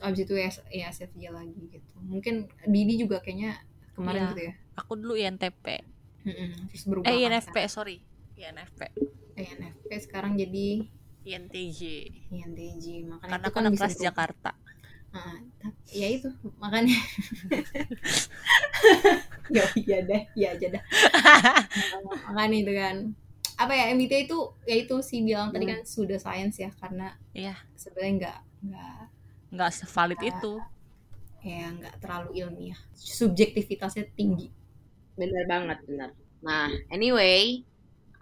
abis 0.00 0.24
itu 0.24 0.32
IS 0.32 0.56
ISFJ 0.66 1.22
lagi 1.28 1.60
gitu. 1.68 1.92
Mungkin 2.00 2.48
Didi 2.64 2.96
juga 2.96 3.20
kayaknya 3.20 3.60
kemarin 3.92 4.24
Iya. 4.24 4.30
gitu 4.32 4.42
ya. 4.48 4.52
Aku 4.80 4.92
dulu 4.96 5.14
INTP. 5.14 5.64
Mm-mm, 6.22 6.50
Terus 6.68 6.84
berubah 6.84 7.06
Eh 7.06 7.14
kan 7.14 7.22
INFP, 7.32 7.56
sorry. 7.66 7.96
INFP. 8.34 8.80
INFP 9.34 9.88
sekarang 9.98 10.34
jadi 10.34 10.84
INTJ. 11.22 11.80
INTJ. 12.28 12.84
Makanya 13.06 13.30
Karena 13.30 13.38
itu 13.38 13.46
aku 13.46 13.56
kan 13.56 13.64
bisa 13.66 13.78
kelas 13.78 13.92
berubah. 13.92 14.06
Jakarta. 14.06 14.50
Ah, 15.10 15.36
tapi- 15.58 15.84
ya 15.90 16.06
itu 16.08 16.28
makanya 16.56 16.94
ya 19.50 19.64
iya 19.74 19.98
deh 20.00 20.22
ya 20.38 20.48
aja 20.54 20.66
dah 20.70 20.82
makanya 22.30 22.56
itu 22.56 22.72
kan 22.72 22.96
apa 23.58 23.72
ya 23.74 23.84
MBTI 23.90 24.24
itu 24.24 24.38
ya 24.64 24.76
itu 24.78 24.96
sih 25.02 25.20
bilang 25.20 25.50
tadi 25.50 25.66
kan 25.66 25.82
sudah 25.82 26.16
sains 26.16 26.56
ya 26.56 26.70
karena 26.72 27.18
Iya. 27.34 27.58
sebenarnya 27.74 28.12
nggak 28.16 28.38
nggak 28.70 29.00
Nggak 29.50 29.70
sevalid 29.74 30.20
itu. 30.22 30.52
ya 31.42 31.66
nggak 31.74 31.94
terlalu 31.98 32.30
ilmiah 32.38 32.78
subjektivitasnya 32.94 34.06
tinggi 34.14 34.54
Bener 35.20 35.44
banget, 35.44 35.78
bener. 35.84 36.10
Nah, 36.40 36.72
anyway, 36.88 37.60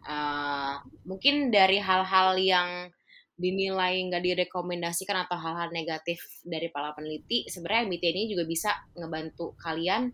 uh, 0.03 0.83
mungkin 1.07 1.55
dari 1.55 1.79
hal-hal 1.79 2.35
yang 2.35 2.91
dinilai 3.39 4.03
nggak 4.11 4.25
direkomendasikan 4.27 5.23
atau 5.23 5.39
hal-hal 5.39 5.71
negatif 5.71 6.19
dari 6.43 6.67
para 6.75 6.91
peneliti, 6.91 7.47
sebenarnya 7.47 7.87
MBTI 7.87 8.11
ini 8.11 8.25
juga 8.35 8.45
bisa 8.51 8.71
ngebantu 8.99 9.55
kalian 9.63 10.11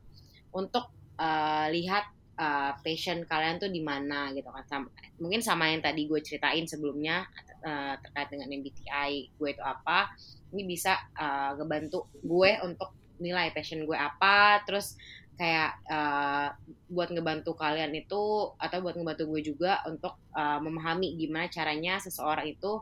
untuk 0.52 0.92
uh, 1.16 1.72
lihat 1.72 2.04
uh, 2.36 2.76
passion 2.84 3.24
kalian 3.24 3.56
tuh 3.56 3.72
di 3.72 3.80
mana 3.80 4.28
gitu 4.36 4.52
kan. 4.52 4.68
Sama- 4.68 4.92
mungkin 5.16 5.40
sama 5.40 5.72
yang 5.72 5.80
tadi 5.80 6.04
gue 6.04 6.20
ceritain 6.20 6.68
sebelumnya 6.68 7.24
uh, 7.64 7.96
terkait 8.04 8.28
dengan 8.28 8.52
MBTI 8.52 9.32
gue 9.40 9.48
itu 9.56 9.64
apa, 9.64 10.12
ini 10.52 10.68
bisa 10.68 10.92
uh, 11.16 11.56
ngebantu 11.56 12.12
gue 12.20 12.60
untuk 12.60 12.92
nilai 13.24 13.56
passion 13.56 13.88
gue 13.88 13.96
apa, 13.96 14.60
terus 14.68 15.00
kayak 15.34 15.82
uh, 15.90 16.54
buat 16.86 17.10
ngebantu 17.10 17.58
kalian 17.58 17.90
itu 17.94 18.54
atau 18.54 18.78
buat 18.78 18.94
ngebantu 18.94 19.26
gue 19.34 19.54
juga 19.54 19.82
untuk 19.90 20.14
uh, 20.30 20.62
memahami 20.62 21.18
gimana 21.18 21.50
caranya 21.50 21.98
seseorang 21.98 22.54
itu 22.54 22.78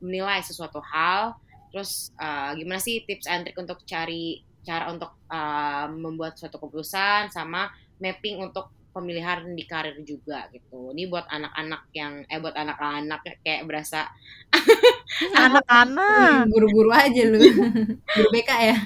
menilai 0.00 0.40
sesuatu 0.40 0.80
hal. 0.80 1.36
Terus 1.70 2.10
uh, 2.16 2.56
gimana 2.56 2.80
sih 2.80 3.04
tips 3.04 3.28
and 3.28 3.46
trick 3.46 3.60
untuk 3.60 3.84
cari 3.84 4.42
cara 4.64 4.92
untuk 4.92 5.12
uh, 5.28 5.86
membuat 5.92 6.36
suatu 6.36 6.56
keputusan 6.60 7.32
sama 7.32 7.72
mapping 8.00 8.40
untuk 8.40 8.72
pemilihan 8.90 9.54
di 9.54 9.64
karir 9.66 9.98
juga 10.02 10.50
gitu. 10.50 10.90
Ini 10.90 11.06
buat 11.06 11.26
anak-anak 11.30 11.82
yang 11.94 12.26
eh 12.26 12.38
buat 12.42 12.54
anak-anak 12.54 13.20
kayak 13.42 13.66
berasa 13.66 14.10
Anak-anak. 15.46 16.46
guru-guru 16.52 16.90
aja 16.90 17.22
lu. 17.26 17.38
Guru 18.14 18.28
BK 18.34 18.50
ya? 18.50 18.76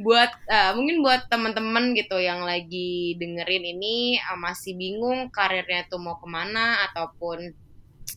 Buat 0.00 0.32
uh, 0.48 0.72
mungkin 0.76 1.04
buat 1.04 1.28
teman-teman 1.28 1.92
gitu 1.96 2.16
yang 2.16 2.44
lagi 2.44 3.16
dengerin 3.20 3.64
ini 3.76 4.16
uh, 4.20 4.38
masih 4.40 4.76
bingung 4.76 5.28
karirnya 5.28 5.84
tuh 5.88 6.00
mau 6.00 6.16
ke 6.16 6.28
mana 6.28 6.84
ataupun 6.90 7.52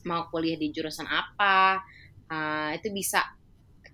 mau 0.08 0.28
kuliah 0.32 0.58
di 0.60 0.70
jurusan 0.72 1.08
apa 1.08 1.82
uh, 2.30 2.70
itu 2.76 2.90
bisa 2.94 3.26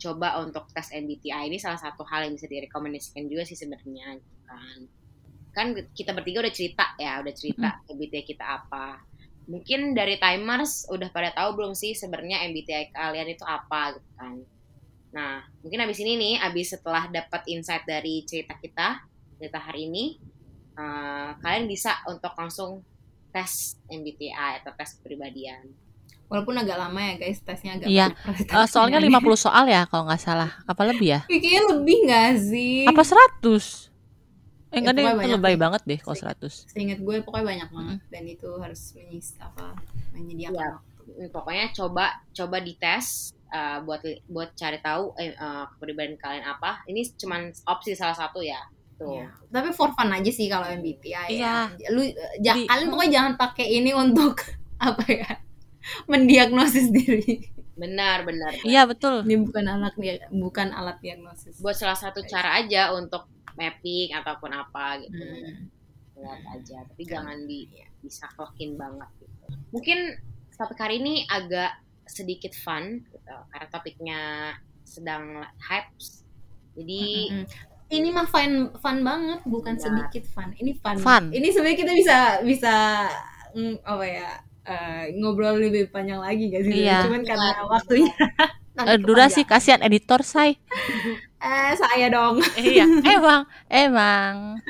coba 0.02 0.42
untuk 0.42 0.66
tes 0.74 0.90
MBTI 0.90 1.46
ini 1.46 1.62
salah 1.62 1.78
satu 1.78 2.02
hal 2.10 2.26
yang 2.26 2.34
bisa 2.34 2.50
direkomendasikan 2.50 3.30
juga 3.30 3.46
sih 3.46 3.54
sebenarnya 3.54 4.18
gitu 4.18 4.40
kan 4.50 4.80
kan 5.52 5.76
kita 5.92 6.16
bertiga 6.16 6.44
udah 6.44 6.54
cerita 6.56 6.96
ya 6.96 7.20
udah 7.20 7.34
cerita 7.36 7.84
MBTI 7.92 8.24
kita 8.24 8.46
apa 8.64 9.04
mungkin 9.52 9.92
dari 9.92 10.16
timers 10.16 10.88
udah 10.88 11.12
pada 11.12 11.36
tahu 11.36 11.60
belum 11.60 11.74
sih 11.76 11.92
sebenarnya 11.92 12.48
MBTI 12.48 12.96
kalian 12.96 13.30
itu 13.36 13.44
apa 13.44 14.00
gitu 14.00 14.10
kan 14.16 14.40
Nah, 15.12 15.44
mungkin 15.60 15.84
abis 15.84 16.00
ini 16.00 16.16
nih, 16.16 16.34
abis 16.40 16.72
setelah 16.72 17.12
dapat 17.12 17.44
insight 17.52 17.84
dari 17.84 18.24
cerita 18.24 18.56
kita, 18.56 19.04
cerita 19.36 19.60
hari 19.60 19.92
ini, 19.92 20.16
uh, 20.80 21.36
kalian 21.44 21.68
bisa 21.68 22.00
untuk 22.08 22.32
langsung 22.40 22.80
tes 23.32 23.76
MBTI 23.92 24.64
atau 24.64 24.72
tes 24.76 24.96
kepribadian. 25.00 25.68
walaupun 26.32 26.56
agak 26.56 26.80
lama 26.80 26.96
ya 26.96 27.14
guys 27.20 27.44
tesnya 27.44 27.76
agak 27.76 27.92
Iya. 27.92 28.08
Eh, 28.08 28.68
soalnya 28.72 29.04
pertanyaan. 29.04 29.36
50 29.36 29.36
soal 29.36 29.66
ya 29.68 29.84
kalau 29.84 30.08
nggak 30.08 30.24
salah. 30.24 30.64
Apa 30.64 30.88
lebih 30.88 31.12
ya? 31.12 31.20
Kayaknya 31.28 31.62
lebih 31.76 31.98
nggak 32.08 32.32
sih 32.40 32.88
Apa 32.88 33.04
100? 33.04 33.91
Eh, 34.72 34.80
pokoknya 34.80 35.04
itu 35.04 35.20
banyak 35.20 35.36
lebay 35.36 35.56
banget 35.56 35.82
deh 35.84 36.00
kalau 36.00 36.16
100. 36.16 36.48
seingat 36.66 37.00
gue 37.00 37.16
pokoknya 37.22 37.46
banyak 37.46 37.70
banget 37.70 38.00
dan 38.08 38.24
itu 38.26 38.50
harus 38.56 38.82
menyis 38.94 39.36
apa 39.38 39.76
menyediakan 40.12 40.56
waktu. 40.74 40.90
Hmm, 41.12 41.28
Pokoknya 41.30 41.66
coba 41.72 42.06
coba 42.32 42.58
dites 42.58 43.08
uh, 43.48 43.82
buat 43.82 44.00
buat 44.26 44.54
cari 44.54 44.80
tahu 44.80 45.12
eh, 45.16 45.36
uh, 45.36 45.68
kepribadian 45.72 46.16
kalian 46.16 46.46
apa. 46.46 46.82
Ini 46.86 47.04
cuman 47.16 47.52
opsi 47.66 47.92
salah 47.94 48.16
satu 48.16 48.40
ya. 48.40 48.64
Tuh. 48.96 49.18
Iya. 49.18 49.28
Tapi 49.50 49.70
for 49.72 49.92
fun 49.92 50.08
aja 50.08 50.30
sih 50.30 50.48
kalau 50.48 50.70
MBTI 50.70 51.28
Iya. 51.34 51.74
ya. 51.74 51.88
Lu 51.90 52.06
ja- 52.40 52.56
Di- 52.56 52.64
kalian 52.66 52.88
pokoknya 52.88 53.12
jangan 53.12 53.34
pakai 53.36 53.68
ini 53.68 53.92
untuk 53.92 54.40
apa 54.80 55.04
ya? 55.06 55.30
mendiagnosis 56.06 56.88
diri. 56.90 57.50
Benar, 57.74 58.22
benar. 58.22 58.54
Iya, 58.62 58.86
betul. 58.86 59.26
Ini 59.26 59.42
bukan 59.42 59.66
alat 59.66 59.98
bukan 60.30 60.68
alat 60.70 61.02
diagnosis. 61.02 61.58
Buat 61.58 61.74
salah 61.74 61.98
satu 61.98 62.22
cara 62.24 62.54
aja 62.56 62.94
untuk 62.94 63.26
mapping 63.58 64.10
ataupun 64.16 64.52
apa 64.52 65.02
gitu. 65.04 65.22
Hmm. 65.22 65.68
lihat 66.22 66.42
aja 66.54 66.78
tapi 66.86 67.04
Kan. 67.08 67.12
jangan 67.26 67.38
di 67.50 67.66
disaklokin 68.06 68.78
banget 68.78 69.10
gitu 69.26 69.46
mungkin 69.74 70.00
topik 70.54 70.78
hari 70.78 71.02
ini 71.02 71.26
agak 71.26 71.82
sedikit 72.06 72.54
fun 72.54 73.02
gitu 73.10 73.36
karena 73.50 73.68
topiknya 73.74 74.22
sedang 74.86 75.42
hype 75.58 75.92
jadi 76.78 77.04
Mm-mm. 77.32 77.46
Ini 77.92 78.08
mah 78.16 78.24
fun 78.24 78.72
fun 78.80 79.04
banget, 79.04 79.44
bukan 79.44 79.76
Benar. 79.76 79.84
sedikit 79.84 80.24
fun. 80.32 80.56
Ini 80.56 80.80
fun. 80.80 80.96
Fun. 80.96 81.28
Ini 81.28 81.44
sebenarnya 81.52 81.76
kita 81.76 81.92
bisa 81.92 82.18
bisa 82.40 82.76
mm, 83.52 83.84
apa 83.84 84.06
ya? 84.08 84.32
eh, 84.64 85.04
ngobrol 85.20 85.60
lebih 85.60 85.92
panjang 85.92 86.24
lagi 86.24 86.48
gak 86.56 86.64
sih? 86.72 86.88
Iya. 86.88 87.04
Cuman 87.10 87.22
karena 87.28 87.52
Benar. 87.52 87.68
waktunya. 87.68 88.16
Eh, 88.88 89.00
durasi 89.02 89.42
kasihan 89.46 89.82
editor, 89.82 90.22
say. 90.26 90.56
Eh, 91.42 91.74
saya 91.74 92.06
dong. 92.14 92.38
iya, 92.62 92.86
emang, 93.02 93.50
emang. 93.66 94.62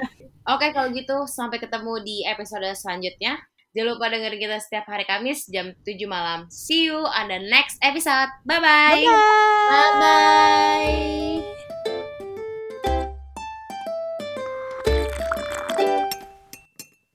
oke 0.47 0.71
kalau 0.71 0.87
gitu 0.95 1.27
sampai 1.27 1.59
ketemu 1.59 1.99
di 1.99 2.23
episode 2.23 2.63
selanjutnya 2.79 3.43
jangan 3.75 3.91
lupa 3.91 4.07
dengerin 4.07 4.39
kita 4.39 4.57
setiap 4.63 4.87
hari 4.87 5.03
Kamis 5.03 5.51
jam 5.51 5.75
7 5.83 6.07
malam 6.07 6.47
see 6.47 6.87
you 6.87 6.95
on 6.95 7.27
the 7.27 7.43
next 7.51 7.75
episode 7.83 8.31
bye 8.47 8.63
bye 8.63 9.03
Bye 9.03 9.91
bye. 9.99 11.57